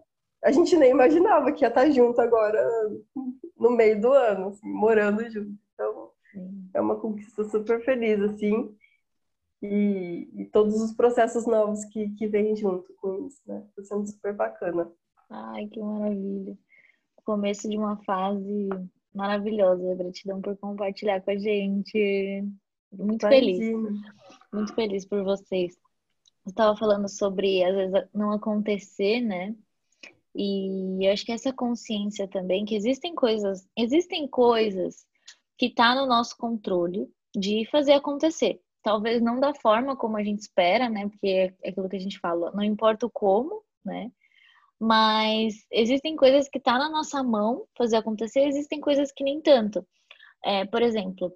[0.43, 2.63] a gente nem imaginava que ia estar junto agora
[3.57, 5.57] no meio do ano, assim, morando junto.
[5.73, 6.11] Então,
[6.73, 8.75] é uma conquista super feliz, assim.
[9.61, 13.63] E, e, todos os processos novos que, que vêm junto com isso, né?
[13.69, 14.91] Está sendo super bacana.
[15.29, 16.57] Ai, que maravilha.
[17.25, 18.69] Começo de uma fase
[19.13, 19.95] maravilhosa.
[19.95, 22.43] Gratidão por compartilhar com a gente.
[22.91, 23.29] Muito Imagina.
[23.29, 24.01] feliz.
[24.53, 25.75] Muito feliz por vocês.
[26.45, 29.55] Eu estava falando sobre, às vezes, não acontecer, né?
[30.35, 35.05] E eu acho que essa consciência também, que existem coisas, existem coisas
[35.57, 38.61] que tá no nosso controle de fazer acontecer.
[38.83, 41.07] Talvez não da forma como a gente espera, né?
[41.09, 44.11] Porque é aquilo que a gente fala, não importa o como, né?
[44.79, 49.85] Mas existem coisas que tá na nossa mão fazer acontecer, existem coisas que nem tanto.
[50.43, 51.33] É, por exemplo,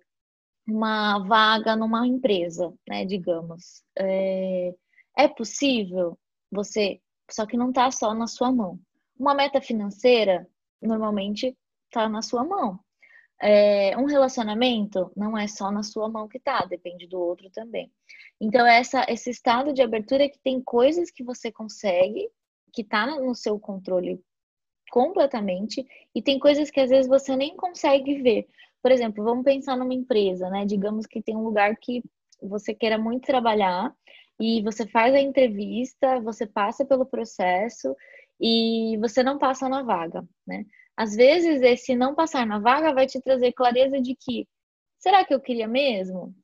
[0.67, 3.05] uma vaga numa empresa, né?
[3.05, 3.83] Digamos.
[3.97, 4.73] É,
[5.17, 6.17] é possível
[6.51, 8.79] você, só que não está só na sua mão.
[9.17, 10.47] Uma meta financeira
[10.81, 12.79] normalmente está na sua mão.
[13.41, 17.91] É, um relacionamento não é só na sua mão que tá, depende do outro também.
[18.39, 22.29] Então, essa, esse estado de abertura é que tem coisas que você consegue
[22.73, 24.23] que está no seu controle
[24.91, 28.47] completamente e tem coisas que às vezes você nem consegue ver.
[28.81, 30.65] Por exemplo, vamos pensar numa empresa, né?
[30.65, 32.03] Digamos que tem um lugar que
[32.41, 33.93] você queira muito trabalhar
[34.39, 37.95] e você faz a entrevista, você passa pelo processo
[38.39, 40.65] e você não passa na vaga, né?
[40.97, 44.47] Às vezes esse não passar na vaga vai te trazer clareza de que
[44.99, 46.35] será que eu queria mesmo?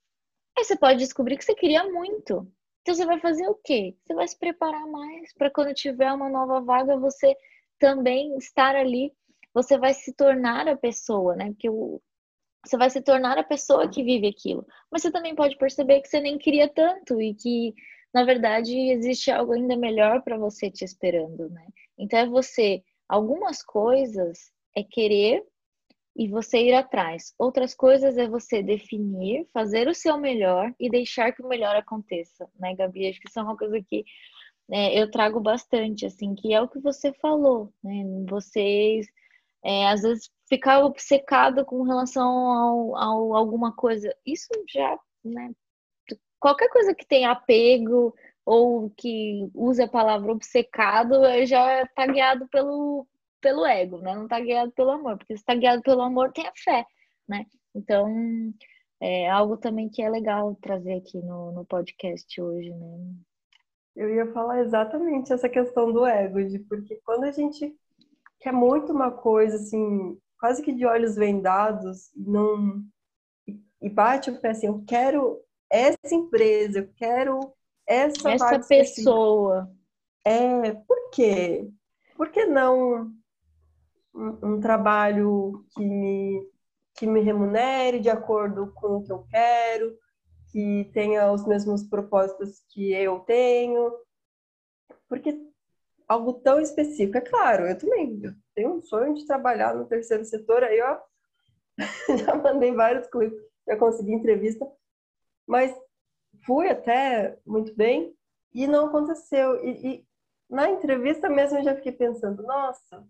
[0.57, 2.51] Aí você pode descobrir que você queria muito.
[2.81, 3.95] Então você vai fazer o quê?
[4.01, 7.35] Você vai se preparar mais para quando tiver uma nova vaga você
[7.77, 9.11] também estar ali.
[9.53, 11.47] Você vai se tornar a pessoa, né?
[11.51, 12.01] Porque o,
[12.65, 14.65] você vai se tornar a pessoa que vive aquilo.
[14.91, 17.73] Mas você também pode perceber que você nem queria tanto e que,
[18.13, 21.67] na verdade, existe algo ainda melhor para você te esperando, né?
[21.97, 25.43] Então é você, algumas coisas é querer
[26.15, 27.33] e você ir atrás.
[27.37, 32.49] Outras coisas é você definir, fazer o seu melhor e deixar que o melhor aconteça,
[32.59, 33.07] né, Gabi?
[33.07, 34.03] Acho que isso é uma coisa que
[34.71, 38.03] é, eu trago bastante, assim, que é o que você falou, né?
[38.27, 39.07] Vocês
[39.63, 44.13] é, às vezes ficar obcecado com relação ao alguma coisa.
[44.25, 45.51] Isso já, né?
[46.39, 48.13] Qualquer coisa que tenha apego
[48.47, 53.05] ou que use a palavra obcecado já está guiado pelo,
[53.41, 54.15] pelo ego, né?
[54.15, 56.85] Não está guiado pelo amor, porque se está guiado pelo amor, tem a fé,
[57.27, 57.45] né?
[57.75, 58.07] Então,
[59.01, 63.15] é algo também que é legal trazer aqui no, no podcast hoje, né?
[63.93, 67.75] Eu ia falar exatamente essa questão do ego, de porque quando a gente
[68.39, 72.81] quer muito uma coisa, assim, quase que de olhos vendados, não
[73.81, 77.56] e bate o pé assim, eu quero essa empresa, eu quero
[77.87, 79.71] essa, essa pessoa.
[80.25, 81.69] É, por quê?
[82.15, 83.11] Por que não
[84.13, 86.49] um, um trabalho que me,
[86.95, 89.97] que me remunere de acordo com o que eu quero,
[90.51, 93.93] que tenha os mesmos propósitos que eu tenho.
[95.07, 95.39] Porque
[96.07, 100.25] algo tão específico, é claro, eu também eu tenho um sonho de trabalhar no terceiro
[100.25, 100.99] setor, aí ó,
[102.25, 104.65] já mandei vários clipes, já consegui entrevista,
[105.45, 105.73] mas
[106.47, 108.15] fui até muito bem
[108.53, 109.63] e não aconteceu.
[109.63, 110.07] E, e
[110.49, 113.05] na entrevista mesmo eu já fiquei pensando, nossa,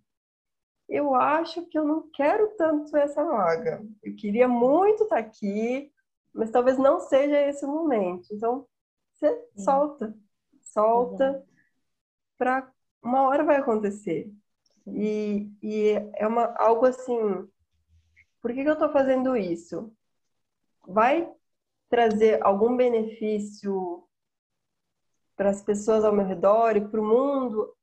[0.90, 3.86] eu acho que eu não quero tanto essa vaga.
[4.04, 5.92] Eu queria muito estar aqui,
[6.34, 8.28] mas talvez não seja esse o momento.
[8.32, 8.66] Então,
[9.14, 10.16] você solta,
[10.64, 11.46] solta
[12.38, 12.72] para
[13.04, 14.32] uma hora vai acontecer.
[14.88, 17.48] E, e é uma, algo assim,
[18.42, 19.94] por que, que eu estou fazendo isso?
[20.88, 21.30] Vai
[21.90, 24.04] trazer algum benefício
[25.36, 27.74] para as pessoas ao meu redor e para o mundo,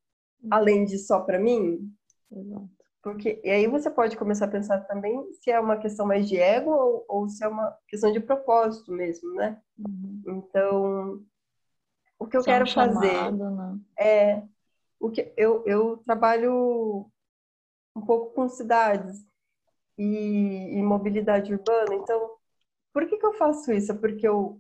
[0.51, 1.93] além de só para mim?
[2.31, 2.69] Exato.
[3.03, 6.39] Porque, e aí você pode começar a pensar também se é uma questão mais de
[6.39, 9.61] ego ou, ou se é uma questão de propósito mesmo, né?
[9.79, 10.23] Uhum.
[10.27, 11.23] Então,
[12.19, 13.79] o que eu quero chamado, fazer né?
[14.01, 14.43] é
[14.99, 17.11] o que eu, eu trabalho
[17.95, 19.23] um pouco com cidades
[19.99, 22.31] e, e mobilidade urbana, então
[22.95, 23.93] por que, que eu faço isso?
[23.93, 24.59] É porque eu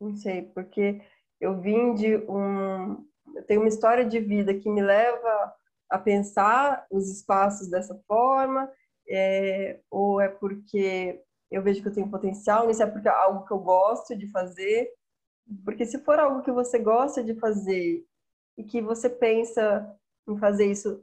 [0.00, 1.00] não sei, porque
[1.40, 5.54] eu vim de um eu tenho uma história de vida que me leva
[5.88, 8.70] a pensar os espaços dessa forma,
[9.08, 13.46] é, ou é porque eu vejo que eu tenho potencial nisso, é porque é algo
[13.46, 14.90] que eu gosto de fazer.
[15.64, 18.04] Porque se for algo que você gosta de fazer
[18.56, 19.96] e que você pensa
[20.26, 21.02] em fazer isso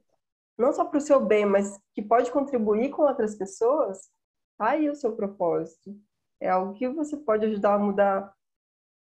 [0.57, 4.09] não só para o seu bem, mas que pode contribuir com outras pessoas,
[4.57, 5.95] tá aí o seu propósito.
[6.39, 8.33] É algo que você pode ajudar a mudar.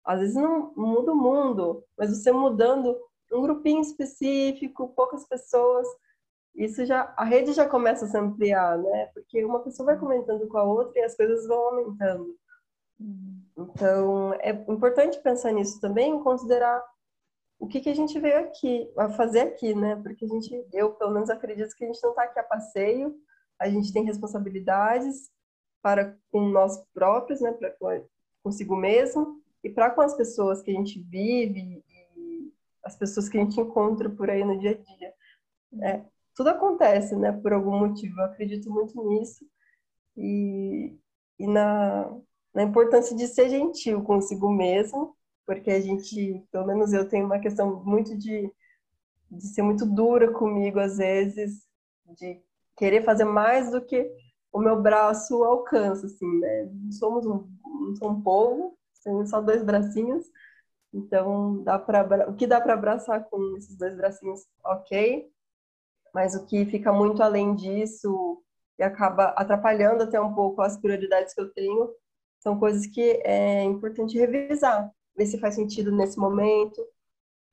[0.05, 2.97] Às vezes não muda o mundo, mas você mudando
[3.33, 5.87] um grupinho específico, poucas pessoas,
[6.55, 9.07] isso já a rede já começa a se ampliar, né?
[9.13, 12.37] Porque uma pessoa vai comentando com a outra e as coisas vão aumentando.
[13.57, 16.83] Então, é importante pensar nisso também, considerar
[17.59, 19.97] o que, que a gente veio aqui, a fazer aqui, né?
[19.97, 23.17] Porque a gente, eu pelo menos acredito que a gente não está aqui a passeio,
[23.59, 25.31] a gente tem responsabilidades
[25.85, 27.53] para com nós próprios, né?
[27.53, 27.77] Para
[28.43, 33.37] consigo mesmo e para com as pessoas que a gente vive e as pessoas que
[33.37, 35.15] a gente encontra por aí no dia a dia.
[35.83, 37.33] É, tudo acontece, né?
[37.33, 38.19] Por algum motivo.
[38.19, 39.47] Eu acredito muito nisso
[40.17, 40.97] e,
[41.39, 42.11] e na,
[42.55, 47.39] na importância de ser gentil consigo mesmo porque a gente, pelo menos eu tenho uma
[47.39, 48.51] questão muito de,
[49.31, 51.67] de ser muito dura comigo às vezes,
[52.19, 52.41] de
[52.75, 54.11] querer fazer mais do que
[54.55, 56.71] o meu braço alcança, assim, né?
[56.93, 57.45] Somos um,
[58.03, 60.31] um povo, temos só dois bracinhos,
[60.93, 65.29] então dá para o que dá para abraçar com esses dois bracinhos, ok,
[66.15, 68.41] mas o que fica muito além disso
[68.79, 71.93] e acaba atrapalhando até um pouco as prioridades que eu tenho,
[72.39, 76.81] são coisas que é importante revisar, ver se faz sentido nesse momento.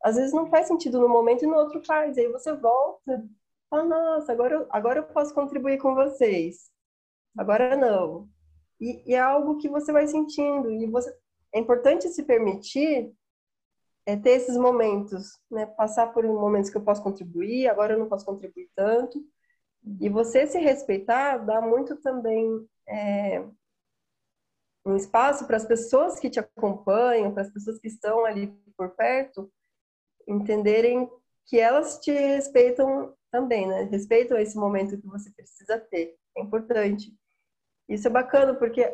[0.03, 2.17] Às vezes não faz sentido no momento e no outro faz.
[2.17, 3.23] Aí você volta,
[3.69, 6.70] fala, nossa, agora eu, agora eu posso contribuir com vocês.
[7.37, 8.29] Agora não.
[8.79, 10.71] E, e é algo que você vai sentindo.
[10.71, 11.15] E você,
[11.53, 13.13] é importante se permitir
[14.05, 15.65] é, ter esses momentos, né?
[15.65, 19.23] Passar por momentos que eu posso contribuir, agora eu não posso contribuir tanto.
[19.99, 23.43] E você se respeitar dá muito também é,
[24.85, 28.89] um espaço para as pessoas que te acompanham, para as pessoas que estão ali por
[28.91, 29.51] perto,
[30.27, 31.09] entenderem
[31.45, 33.83] que elas te respeitam também, né?
[33.83, 36.15] Respeitam esse momento que você precisa ter.
[36.37, 37.15] É importante.
[37.93, 38.89] Isso é bacana porque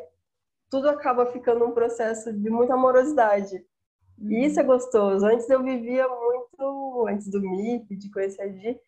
[0.70, 3.64] tudo acaba ficando um processo de muita amorosidade.
[4.20, 4.68] E isso é uhum.
[4.70, 5.26] gostoso.
[5.26, 8.80] Antes eu vivia muito, antes do MIP, de conhecer a Gi,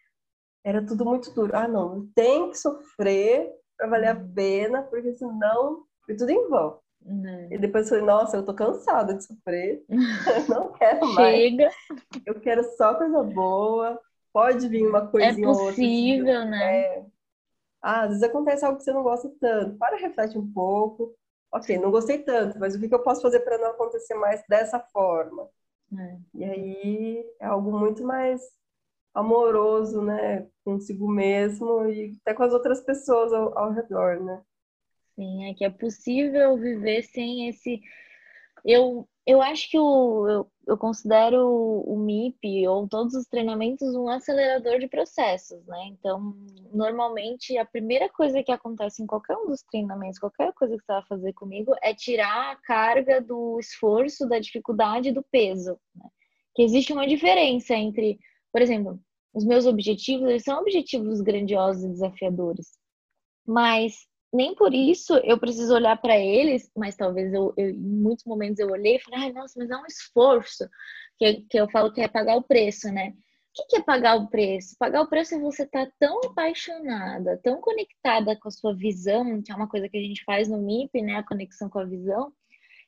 [0.63, 1.55] era tudo muito duro.
[1.55, 4.33] Ah, não, tem que sofrer para valer a uhum.
[4.33, 6.79] pena, porque senão foi tudo em vão.
[7.05, 7.47] Uhum.
[7.51, 9.83] E depois eu falei, nossa, eu tô cansada de sofrer,
[10.49, 11.35] não quero mais.
[11.37, 11.69] Chega.
[12.25, 13.99] Eu quero só coisa boa.
[14.33, 16.39] Pode vir uma coisinha é possível, outra.
[16.43, 16.81] Assim, né?
[16.81, 17.05] É.
[17.81, 19.77] Ah, às vezes acontece algo que você não gosta tanto.
[19.77, 21.15] Para, reflete um pouco.
[21.51, 24.79] Ok, não gostei tanto, mas o que eu posso fazer para não acontecer mais dessa
[24.79, 25.49] forma?
[25.97, 26.17] É.
[26.35, 28.41] E aí é algo muito mais
[29.13, 30.47] amoroso, né?
[30.63, 34.41] Consigo mesmo e até com as outras pessoas ao, ao redor, né?
[35.15, 37.81] Sim, é que é possível viver sem esse.
[38.63, 44.09] Eu, eu acho que o, eu, eu considero o MIP ou todos os treinamentos um
[44.09, 45.85] acelerador de processos, né?
[45.89, 46.33] Então,
[46.73, 50.93] normalmente, a primeira coisa que acontece em qualquer um dos treinamentos, qualquer coisa que você
[50.93, 55.79] vai fazer comigo, é tirar a carga do esforço, da dificuldade do peso.
[55.95, 56.09] Né?
[56.55, 58.17] Que existe uma diferença entre,
[58.51, 58.99] por exemplo,
[59.31, 62.71] os meus objetivos, eles são objetivos grandiosos e desafiadores.
[63.45, 68.25] Mas nem por isso eu preciso olhar para eles, mas talvez eu, eu, em muitos
[68.25, 70.69] momentos eu olhei e falei, ai, nossa, mas é um esforço,
[71.17, 73.13] que, que eu falo que é pagar o preço, né?
[73.57, 74.75] O que, é pagar o preço?
[74.77, 79.41] Pagar o preço é você estar tá tão apaixonada, tão conectada com a sua visão,
[79.41, 81.17] que é uma coisa que a gente faz no MIP, né?
[81.17, 82.31] A conexão com a visão,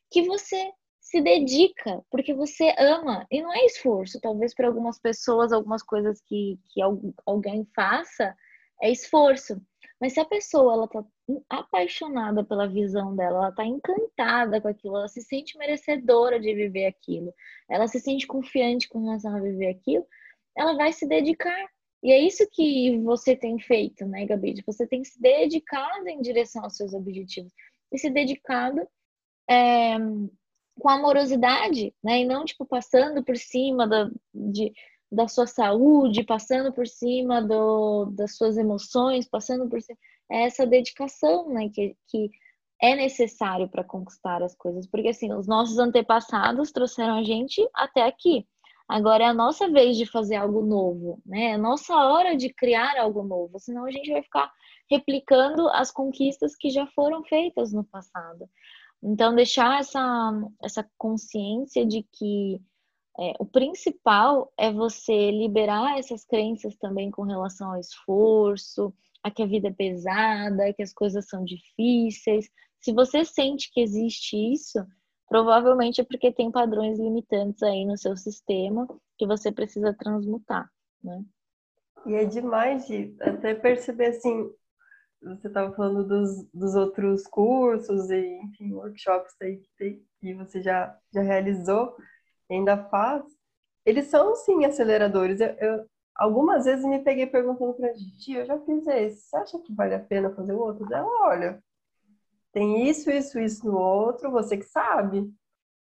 [0.10, 3.26] que você se dedica, porque você ama.
[3.30, 4.22] E não é esforço.
[4.22, 6.82] Talvez para algumas pessoas, algumas coisas que, que
[7.26, 8.34] alguém faça,
[8.82, 9.62] é esforço.
[10.02, 11.06] Mas se a pessoa ela tá
[11.48, 16.88] apaixonada pela visão dela, ela tá encantada com aquilo, ela se sente merecedora de viver
[16.88, 17.32] aquilo,
[17.70, 20.04] ela se sente confiante com relação a viver aquilo,
[20.58, 21.70] ela vai se dedicar.
[22.02, 24.64] E é isso que você tem feito, né, Gabi?
[24.66, 27.54] Você tem se dedicado em direção aos seus objetivos
[27.94, 28.82] e se dedicado
[29.48, 29.98] é,
[30.80, 32.22] com amorosidade, né?
[32.22, 34.74] E não, tipo, passando por cima da, de,
[35.12, 39.98] da sua saúde, passando por cima do, das suas emoções, passando por cima.
[40.32, 42.30] É essa dedicação né, que, que
[42.82, 44.88] é necessário para conquistar as coisas.
[44.88, 48.48] Porque, assim, os nossos antepassados trouxeram a gente até aqui.
[48.88, 51.52] Agora é a nossa vez de fazer algo novo, né?
[51.52, 54.52] É a nossa hora de criar algo novo, senão a gente vai ficar
[54.90, 58.50] replicando as conquistas que já foram feitas no passado.
[59.02, 62.62] Então, deixar essa, essa consciência de que
[63.22, 68.92] é, o principal é você liberar essas crenças também com relação ao esforço,
[69.22, 72.50] a que a vida é pesada, que as coisas são difíceis.
[72.80, 74.84] Se você sente que existe isso,
[75.30, 78.88] provavelmente é porque tem padrões limitantes aí no seu sistema
[79.20, 80.68] que você precisa transmutar,
[81.04, 81.24] né?
[82.08, 84.50] E é demais de até perceber assim,
[85.22, 90.60] você estava falando dos, dos outros cursos e enfim, workshops aí que, tem, que você
[90.60, 91.96] já, já realizou
[92.54, 93.24] ainda faz,
[93.86, 95.40] eles são sim aceleradores.
[95.40, 95.86] Eu, eu
[96.16, 99.96] algumas vezes me peguei perguntando para Gigi, eu já fiz esse, você acha que vale
[99.96, 100.86] a pena fazer o outro?
[100.94, 101.64] Ela, olha,
[102.54, 105.32] tem isso, isso, isso no outro, você que sabe.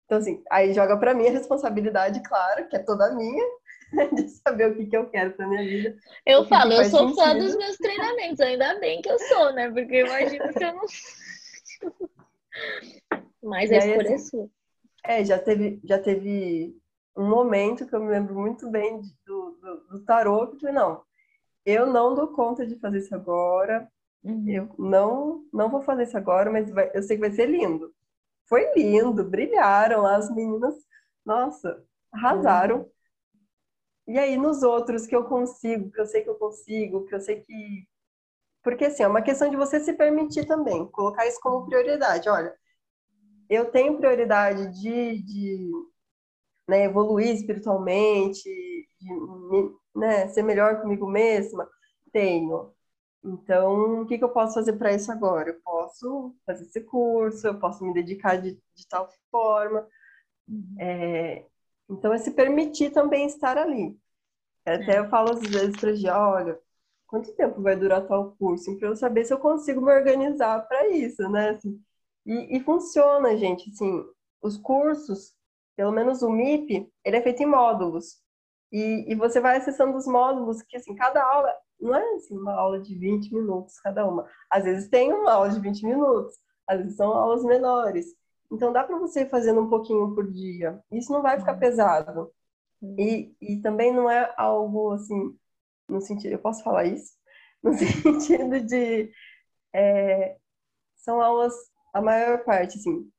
[0.05, 3.45] Então, assim, aí joga para mim a responsabilidade, claro, que é toda minha,
[4.15, 5.97] de saber o que, que eu quero pra minha vida.
[6.25, 7.15] Eu falo, eu sou sentido.
[7.15, 9.69] fã dos meus treinamentos, ainda bem que eu sou, né?
[9.69, 10.85] Porque imagina se eu não.
[13.43, 14.49] Mas a escolha é assim, é sua.
[15.03, 16.75] É, já teve, já teve
[17.15, 20.75] um momento que eu me lembro muito bem do, do, do tarô, que eu falei,
[20.75, 21.03] não,
[21.65, 23.89] eu não dou conta de fazer isso agora,
[24.23, 24.47] uhum.
[24.47, 27.93] eu não, não vou fazer isso agora, mas vai, eu sei que vai ser lindo.
[28.47, 30.75] Foi lindo, brilharam lá as meninas,
[31.25, 32.77] nossa, arrasaram.
[32.77, 32.91] Uhum.
[34.07, 37.19] E aí, nos outros que eu consigo, que eu sei que eu consigo, que eu
[37.19, 37.87] sei que.
[38.63, 42.29] Porque, assim, é uma questão de você se permitir também, colocar isso como prioridade.
[42.29, 42.55] Olha,
[43.49, 45.71] eu tenho prioridade de, de
[46.67, 48.43] né, evoluir espiritualmente,
[48.99, 49.09] de
[49.95, 51.69] né, ser melhor comigo mesma?
[52.11, 52.73] Tenho.
[53.23, 55.49] Então, o que, que eu posso fazer para isso agora?
[55.49, 59.87] Eu posso fazer esse curso, eu posso me dedicar de, de tal forma.
[60.47, 60.75] Uhum.
[60.79, 61.45] É,
[61.89, 63.99] então, é se permitir também estar ali.
[64.65, 66.59] Até eu falo às vezes para Gia, olha,
[67.07, 68.77] quanto tempo vai durar tal curso?
[68.77, 71.51] Para eu saber se eu consigo me organizar para isso, né?
[71.51, 71.81] Assim,
[72.27, 73.69] e, e, funciona, gente.
[73.69, 74.05] Assim,
[74.41, 75.33] os cursos,
[75.75, 78.21] pelo menos o MIP, ele é feito em módulos.
[78.71, 82.53] E, e você vai acessando os módulos, que assim, cada aula não é assim, uma
[82.53, 84.27] aula de 20 minutos cada uma.
[84.49, 86.35] Às vezes tem uma aula de 20 minutos,
[86.67, 88.07] às vezes são aulas menores.
[88.51, 90.81] Então dá para você ir fazendo um pouquinho por dia.
[90.91, 91.59] Isso não vai ficar uhum.
[91.59, 92.31] pesado.
[92.97, 95.37] E, e também não é algo assim,
[95.89, 97.13] no sentido, eu posso falar isso?
[97.63, 99.11] No sentido de.
[99.73, 100.37] É,
[100.95, 101.53] são aulas,
[101.97, 103.09] a maior parte, assim,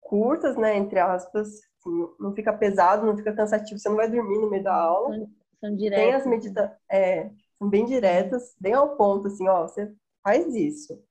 [0.00, 4.38] curtas, né, entre aspas, assim, não fica pesado, não fica cansativo, você não vai dormir
[4.38, 5.14] no meio da aula.
[5.14, 5.30] São,
[5.60, 6.04] são diretas.
[6.04, 11.02] Tem as medidas, é, são bem diretas, bem ao ponto, assim, ó, você faz isso.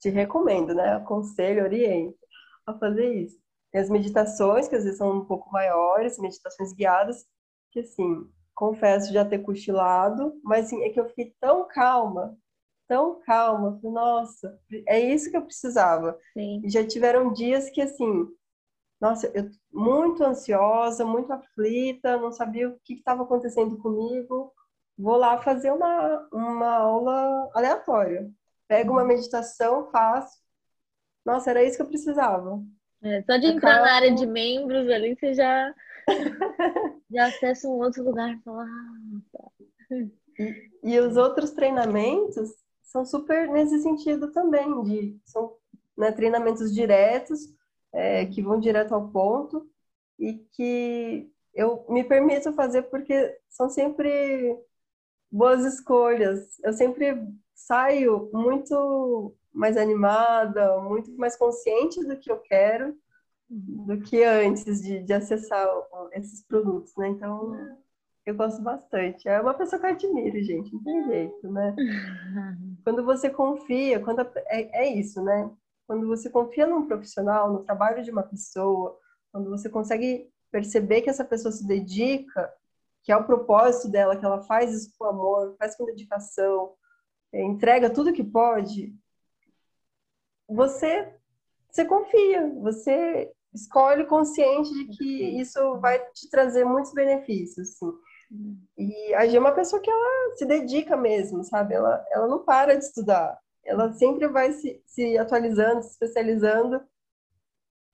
[0.00, 2.18] Te recomendo, né, aconselho, oriento
[2.66, 3.38] a fazer isso.
[3.72, 7.26] Tem as meditações, que às vezes são um pouco maiores, meditações guiadas,
[7.72, 12.36] que assim, confesso já ter cochilado, mas assim, é que eu fiquei tão calma,
[12.88, 16.18] tão calma, nossa, é isso que eu precisava.
[16.32, 16.62] Sim.
[16.68, 18.28] Já tiveram dias que assim,
[19.00, 24.52] nossa, eu muito ansiosa, muito aflita, não sabia o que estava acontecendo comigo.
[24.98, 28.30] Vou lá fazer uma, uma aula aleatória.
[28.66, 30.38] Pego uma meditação, faço,
[31.26, 32.62] nossa, era isso que eu precisava.
[33.02, 35.74] É, só de entrar na área de membros ali, você já,
[37.10, 39.44] já acessa um outro lugar e fala, ah, tá.
[40.38, 42.50] E, e, os outros treinamentos
[42.96, 45.54] são super nesse sentido também, de são
[45.96, 47.54] né, treinamentos diretos,
[47.92, 49.68] é, que vão direto ao ponto
[50.18, 54.58] e que eu me permito fazer porque são sempre
[55.30, 56.58] boas escolhas.
[56.62, 57.22] Eu sempre
[57.54, 62.96] saio muito mais animada, muito mais consciente do que eu quero
[63.48, 65.68] do que antes de, de acessar
[66.12, 67.08] esses produtos, né?
[67.08, 67.78] Então,
[68.26, 69.28] eu gosto bastante.
[69.28, 71.74] É uma pessoa que eu admiro, gente, não tem jeito, né?
[72.82, 75.50] Quando você confia, quando a, é, é isso, né?
[75.86, 78.98] Quando você confia num profissional, no trabalho de uma pessoa,
[79.32, 82.52] quando você consegue perceber que essa pessoa se dedica,
[83.02, 86.74] que é o propósito dela, que ela faz isso com amor, faz com dedicação,
[87.32, 88.92] é, entrega tudo que pode,
[90.48, 91.12] você,
[91.70, 97.92] você confia, você escolhe consciente de que isso vai te trazer muitos benefícios, assim.
[98.76, 101.74] E a Gia é uma pessoa que ela se dedica mesmo, sabe?
[101.74, 103.38] Ela, ela não para de estudar.
[103.64, 106.80] Ela sempre vai se, se atualizando, se especializando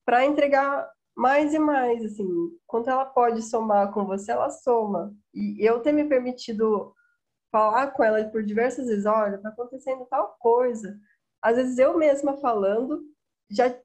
[0.05, 2.29] para entregar mais e mais, assim.
[2.67, 5.15] Quanto ela pode somar com você, ela soma.
[5.33, 6.95] E eu ter me permitido
[7.51, 10.99] falar com ela por diversas vezes, olha, tá acontecendo tal coisa
[11.43, 13.03] às vezes eu mesma falando
[13.51, 13.77] já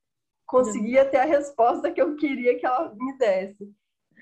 [0.45, 3.69] conseguia ter a resposta que eu queria que ela me desse.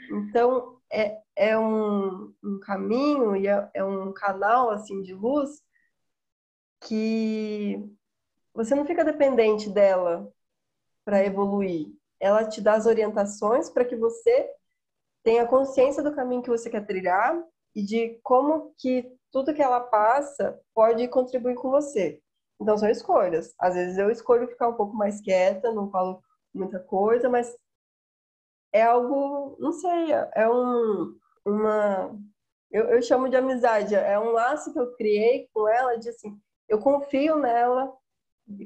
[0.10, 5.62] Então, é, é um, um caminho e é, é um canal assim de luz
[6.82, 7.84] que
[8.54, 10.32] você não fica dependente dela
[11.04, 11.94] para evoluir.
[12.20, 14.50] Ela te dá as orientações para que você
[15.22, 17.44] tenha consciência do caminho que você quer trilhar
[17.76, 22.22] e de como que tudo que ela passa pode contribuir com você.
[22.62, 23.54] Então são escolhas.
[23.60, 26.24] Às vezes eu escolho ficar um pouco mais quieta, não falo
[26.54, 27.54] muita coisa, mas
[28.76, 32.20] é algo, não sei, é um, uma.
[32.70, 36.38] Eu, eu chamo de amizade, é um laço que eu criei com ela de assim,
[36.68, 37.96] eu confio nela,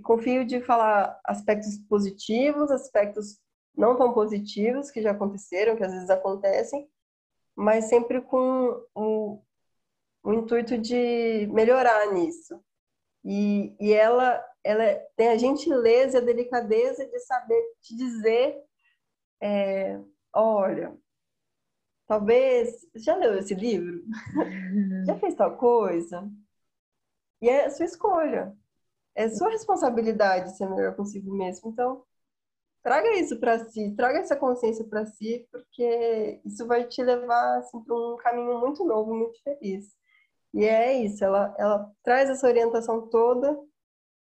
[0.03, 3.39] confio de falar aspectos positivos, aspectos
[3.77, 6.89] não tão positivos que já aconteceram, que às vezes acontecem,
[7.55, 9.43] mas sempre com o,
[10.23, 12.59] o intuito de melhorar nisso.
[13.23, 18.61] E, e ela ela é, tem a gentileza e a delicadeza de saber te dizer,
[19.41, 19.99] é,
[20.33, 20.95] olha,
[22.07, 24.03] talvez, já leu esse livro?
[25.05, 26.29] já fez tal coisa?
[27.41, 28.55] E é a sua escolha.
[29.15, 31.69] É sua responsabilidade ser melhor consigo mesmo.
[31.71, 32.03] Então,
[32.83, 37.81] traga isso para si, traga essa consciência para si, porque isso vai te levar assim,
[37.83, 39.95] para um caminho muito novo, muito feliz.
[40.53, 43.59] E é isso, ela, ela traz essa orientação toda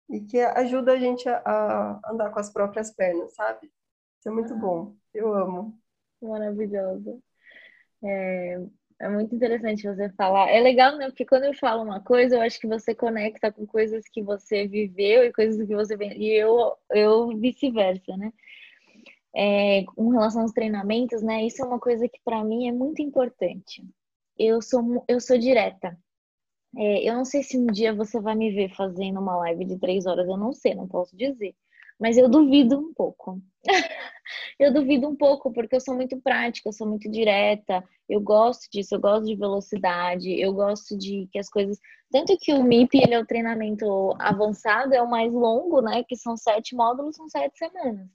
[0.10, 3.72] e que ajuda a gente a, a andar com as próprias pernas, sabe?
[4.20, 4.96] Isso é muito bom.
[5.14, 5.78] Eu amo.
[6.22, 7.22] Maravilhoso.
[8.04, 8.58] É,
[9.00, 10.50] é muito interessante você falar.
[10.50, 11.08] É legal, né?
[11.08, 14.68] Porque quando eu falo uma coisa, eu acho que você conecta com coisas que você
[14.68, 18.32] viveu e coisas que você e eu eu vice-versa, né?
[19.36, 21.46] É, com relação aos treinamentos, né?
[21.46, 23.84] Isso é uma coisa que para mim é muito importante.
[24.38, 25.98] Eu sou eu sou direta.
[26.78, 29.80] É, eu não sei se um dia você vai me ver fazendo uma live de
[29.80, 31.56] três horas, eu não sei, não posso dizer.
[32.02, 33.40] Mas eu duvido um pouco.
[34.60, 38.68] eu duvido um pouco, porque eu sou muito prática, eu sou muito direta, eu gosto
[38.72, 41.78] disso, eu gosto de velocidade, eu gosto de que as coisas.
[42.12, 46.04] Tanto que o MIP, ele é o treinamento avançado, é o mais longo, né?
[46.04, 48.08] Que são sete módulos, são sete semanas.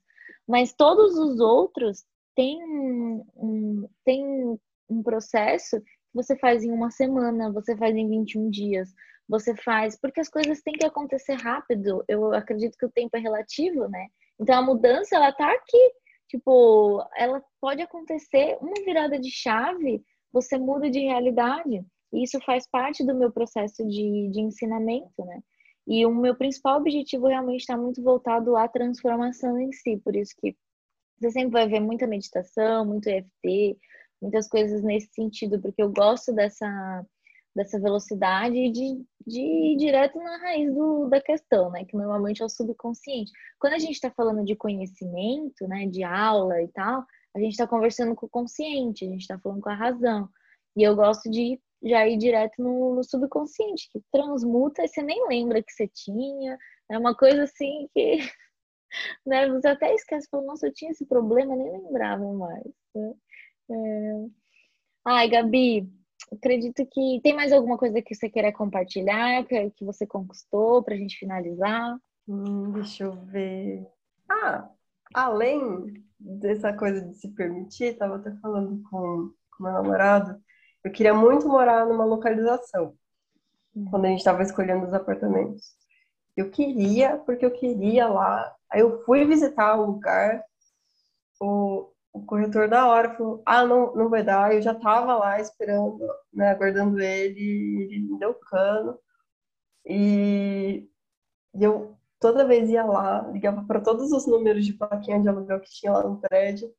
[0.49, 2.59] Mas todos os outros têm
[3.37, 4.59] um, têm
[4.91, 5.80] um processo
[6.16, 8.89] você faz em uma semana, você faz em 21 dias,
[9.28, 12.04] você faz, porque as coisas têm que acontecer rápido.
[12.08, 14.06] Eu acredito que o tempo é relativo, né?
[14.40, 15.92] Então a mudança ela tá aqui.
[16.28, 20.02] Tipo, ela pode acontecer uma virada de chave,
[20.32, 21.84] você muda de realidade.
[22.12, 25.40] E isso faz parte do meu processo de, de ensinamento, né?
[25.86, 29.96] E o meu principal objetivo realmente está muito voltado à transformação em si.
[29.98, 30.56] Por isso que
[31.18, 33.78] você sempre vai ver muita meditação, muito EFT,
[34.20, 37.06] muitas coisas nesse sentido, porque eu gosto dessa,
[37.57, 41.86] dessa velocidade de, de ir direto na raiz do, da questão, né?
[41.86, 43.32] Que normalmente é o subconsciente.
[43.59, 47.02] Quando a gente está falando de conhecimento, né, de aula e tal,
[47.34, 50.28] a gente está conversando com o consciente, a gente está falando com a razão.
[50.76, 55.26] E eu gosto de já ir direto no, no, subconsciente, que transmuta e você nem
[55.26, 56.59] lembra que você tinha.
[56.90, 58.18] É uma coisa assim que
[59.24, 62.66] né, você até esquece, falou, nossa, eu tinha esse problema, nem lembrava mais.
[62.94, 63.14] Né?
[63.70, 64.26] É...
[65.07, 65.88] Ai, Gabi,
[66.32, 70.94] acredito que tem mais alguma coisa que você queira compartilhar, que, que você conquistou para
[70.94, 71.96] a gente finalizar?
[72.28, 73.86] Hum, deixa eu ver.
[74.28, 74.68] Ah,
[75.14, 80.40] além dessa coisa de se permitir, estava até falando com, com meu namorado,
[80.84, 82.94] eu queria muito morar numa localização,
[83.74, 83.86] uhum.
[83.90, 85.74] quando a gente estava escolhendo os apartamentos.
[86.36, 88.54] Eu queria, porque eu queria lá.
[88.70, 90.42] Aí eu fui visitar o lugar,
[91.40, 95.38] o, o corretor da hora falou, ah, não, não vai dar, eu já tava lá
[95.38, 95.98] esperando,
[96.32, 98.98] né, aguardando ele, ele me deu cano,
[99.84, 100.88] e,
[101.54, 105.60] e eu toda vez ia lá, ligava para todos os números de plaquinha de aluguel
[105.60, 106.72] que tinha lá no prédio,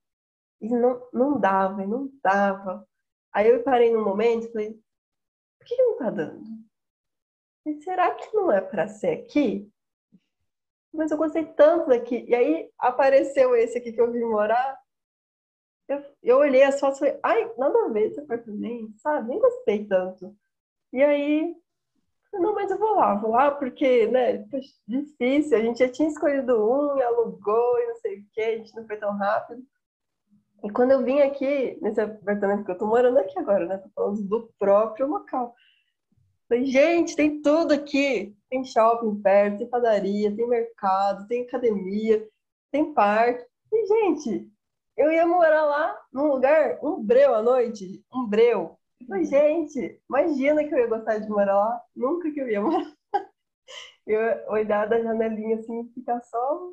[0.59, 2.87] e não, não dava, e não dava.
[3.31, 4.73] Aí eu parei num momento e falei,
[5.59, 6.43] por que não tá dando?
[7.65, 9.71] E será que não é para ser aqui?
[10.91, 12.25] Mas eu gostei tanto daqui.
[12.27, 14.79] E aí apareceu esse aqui que eu vim morar,
[15.87, 19.29] eu, eu olhei as fotos e falei, ai, nada a ver apartamento, sabe?
[19.29, 20.35] Nem gostei tanto.
[20.93, 21.55] E aí,
[22.33, 24.45] não, mas eu vou lá, vou lá porque, né,
[24.87, 28.57] difícil, a gente já tinha escolhido um e alugou e não sei o que, a
[28.57, 29.63] gente não foi tão rápido.
[30.63, 33.89] E quando eu vim aqui, nesse apartamento que eu tô morando aqui agora, né, tô
[33.95, 35.53] falando do próprio local.
[36.49, 38.35] Falei, gente, tem tudo aqui.
[38.49, 42.25] Tem shopping perto, tem padaria, tem mercado, tem academia,
[42.71, 43.45] tem parque.
[43.71, 44.49] E, gente,
[44.97, 48.77] eu ia morar lá num lugar, um breu à noite, um breu.
[49.07, 51.81] Mas, gente, imagina que eu ia gostar de morar lá.
[51.95, 52.91] Nunca que eu ia morar.
[54.07, 56.71] Eu olhar da janelinha assim e ficar só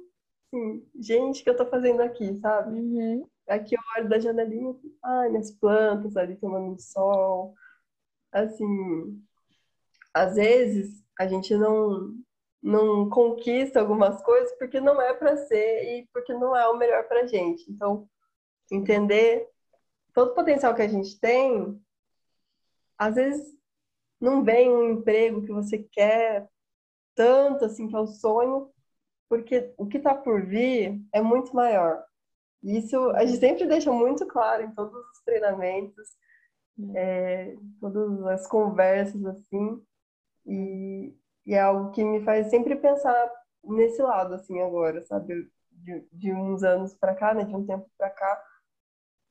[0.55, 2.79] assim, gente, o que eu tô fazendo aqui, sabe?
[2.79, 3.29] Uhum.
[3.49, 7.55] Aqui eu olho da janelinha, ai, minhas plantas ali tomando sol.
[8.33, 9.23] Assim,
[10.15, 12.15] às vezes a gente não
[12.63, 17.07] não conquista algumas coisas porque não é para ser e porque não é o melhor
[17.07, 17.71] para gente.
[17.71, 18.09] Então,
[18.71, 19.49] entender
[20.13, 21.81] todo o potencial que a gente tem,
[22.97, 23.55] às vezes
[24.21, 26.49] não vem um emprego que você quer
[27.15, 28.71] tanto assim que é o sonho,
[29.29, 32.05] porque o que está por vir é muito maior.
[32.63, 36.09] Isso a gente sempre deixa muito claro em todos os treinamentos,
[36.95, 39.83] é, todas as conversas assim,
[40.47, 41.15] e,
[41.47, 43.31] e, é algo que me faz sempre pensar
[43.63, 47.89] nesse lado assim agora, sabe, de, de uns anos para cá, né, de um tempo
[47.97, 48.43] para cá,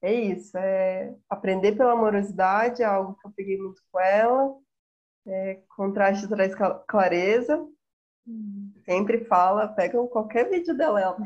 [0.03, 4.55] é isso, é aprender pela amorosidade, é algo que eu peguei muito com ela,
[5.25, 6.53] é, contraste traz
[6.87, 7.67] clareza,
[8.27, 8.71] Hum.
[8.85, 11.17] Sempre fala, pegam qualquer vídeo dela, ela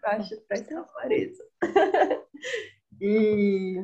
[0.00, 0.18] pra
[0.50, 1.44] essa Marisa.
[3.00, 3.82] e,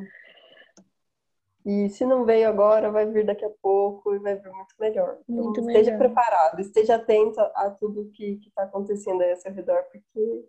[1.65, 5.19] e se não veio agora, vai vir daqui a pouco e vai vir muito melhor.
[5.27, 5.97] Então, muito esteja melhor.
[5.97, 10.45] preparado, esteja atento a tudo que está acontecendo aí ao seu redor, porque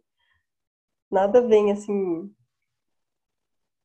[1.11, 2.33] nada vem assim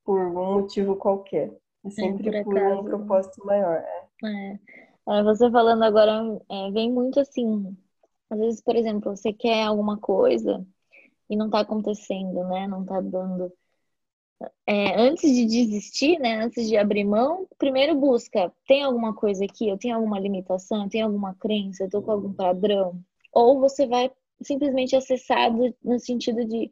[0.10, 1.55] por um motivo qualquer.
[1.86, 3.76] É sempre é, por, por um propósito maior.
[3.76, 4.28] É.
[4.28, 4.60] é.
[5.07, 5.24] é.
[5.24, 7.78] Você falando agora, é, vem muito assim.
[8.28, 10.66] Às vezes, por exemplo, você quer alguma coisa
[11.30, 12.68] e não tá acontecendo, né?
[12.68, 13.53] Não tá dando.
[14.66, 16.43] É, antes de desistir, né?
[16.43, 19.70] Antes de abrir mão, primeiro busca: tem alguma coisa aqui?
[19.70, 20.86] Eu tenho alguma limitação?
[20.86, 21.84] Eu tenho alguma crença?
[21.84, 22.99] Eu tô com algum padrão?
[23.32, 25.51] Ou você vai simplesmente acessar
[25.84, 26.72] no sentido de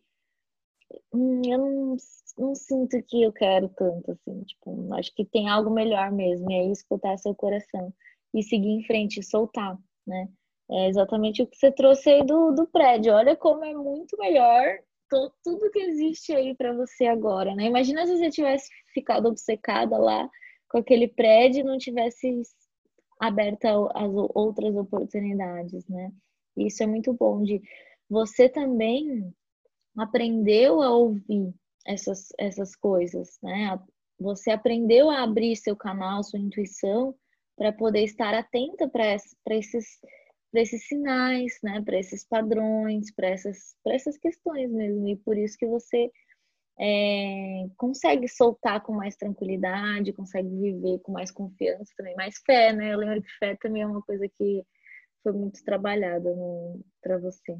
[1.14, 1.98] hum, eu não
[2.38, 6.56] não sinto que eu quero tanto, assim, tipo, acho que tem algo melhor mesmo, e
[6.56, 7.94] aí escutar seu coração
[8.34, 10.30] e seguir em frente, soltar, né?
[10.70, 13.14] É exatamente o que você trouxe aí do, do prédio.
[13.14, 14.80] Olha como é muito melhor
[15.44, 17.66] tudo que existe aí para você agora, né?
[17.66, 20.30] Imagina se você tivesse ficado obcecada lá
[20.70, 22.42] com aquele prédio e não tivesse
[23.20, 26.12] aberta as outras oportunidades, né?
[26.58, 27.62] Isso é muito bom de
[28.10, 29.34] você também
[29.96, 31.54] aprendeu a ouvir
[31.88, 33.80] essas, essas coisas, né?
[34.20, 37.16] Você aprendeu a abrir seu canal, sua intuição,
[37.56, 39.16] para poder estar atenta para
[39.56, 40.00] esses,
[40.54, 41.82] esses sinais, né?
[41.82, 45.08] Para esses padrões, para essas, essas questões mesmo.
[45.08, 46.12] E por isso que você
[46.80, 52.94] é, consegue soltar com mais tranquilidade, consegue viver com mais confiança também, mais fé, né?
[52.94, 54.64] Eu lembro que fé também é uma coisa que
[55.24, 56.30] foi muito trabalhada
[57.02, 57.58] para você.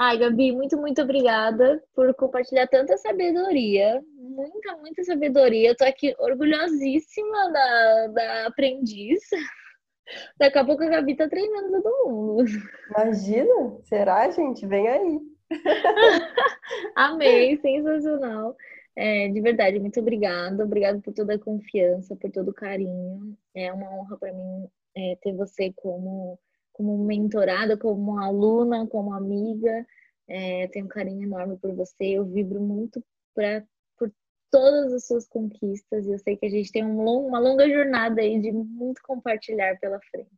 [0.00, 4.00] Ai, Gabi, muito, muito obrigada por compartilhar tanta sabedoria.
[4.14, 5.70] Muita, muita sabedoria.
[5.70, 9.18] Eu tô aqui orgulhosíssima da, da aprendiz.
[10.38, 12.44] Daqui a pouco a Gabi tá treinando todo mundo.
[12.90, 13.76] Imagina?
[13.82, 14.64] Será, gente?
[14.68, 15.20] Vem aí.
[16.94, 18.54] Amei, sensacional.
[18.94, 20.62] É, de verdade, muito obrigada.
[20.62, 23.36] Obrigada por toda a confiança, por todo o carinho.
[23.52, 26.38] É uma honra para mim é, ter você como
[26.78, 29.84] como mentorada, como aluna, como amiga.
[30.28, 32.04] É, tenho um carinho enorme por você.
[32.04, 33.04] Eu vibro muito
[33.34, 33.64] pra,
[33.98, 34.12] por
[34.48, 36.06] todas as suas conquistas.
[36.06, 39.02] E eu sei que a gente tem um long, uma longa jornada aí de muito
[39.02, 40.30] compartilhar pela frente.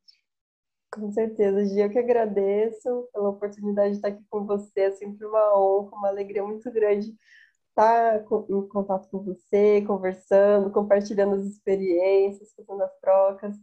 [0.91, 4.81] Com certeza, Gia, eu que agradeço pela oportunidade de estar aqui com você.
[4.81, 7.15] É sempre uma honra, uma alegria muito grande
[7.69, 13.55] estar em contato com você, conversando, compartilhando as experiências, fazendo as trocas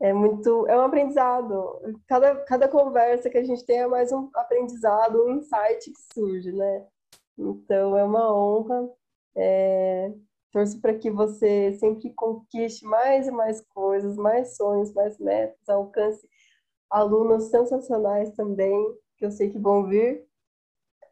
[0.00, 1.80] é muito, é um aprendizado.
[2.08, 6.52] Cada, cada conversa que a gente tem é mais um aprendizado, um insight que surge,
[6.52, 6.86] né?
[7.38, 8.88] Então é uma honra.
[9.36, 10.12] É,
[10.52, 16.26] torço para que você sempre conquiste mais e mais coisas, mais sonhos, mais metas, alcance
[16.90, 20.24] alunos sensacionais também, que eu sei que vão vir.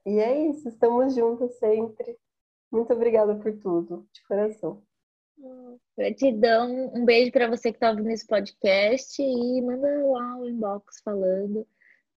[0.06, 2.16] E é isso, estamos juntos sempre.
[2.70, 4.82] Muito obrigada por tudo, de coração.
[5.96, 6.92] Gratidão.
[6.94, 11.66] Um beijo para você que está ouvindo esse podcast e manda lá o inbox falando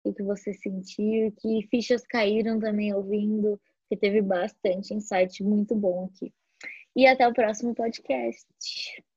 [0.03, 3.59] o que você sentiu, que fichas caíram também ouvindo,
[3.89, 6.31] que teve bastante insight muito bom aqui.
[6.95, 8.45] E até o próximo podcast.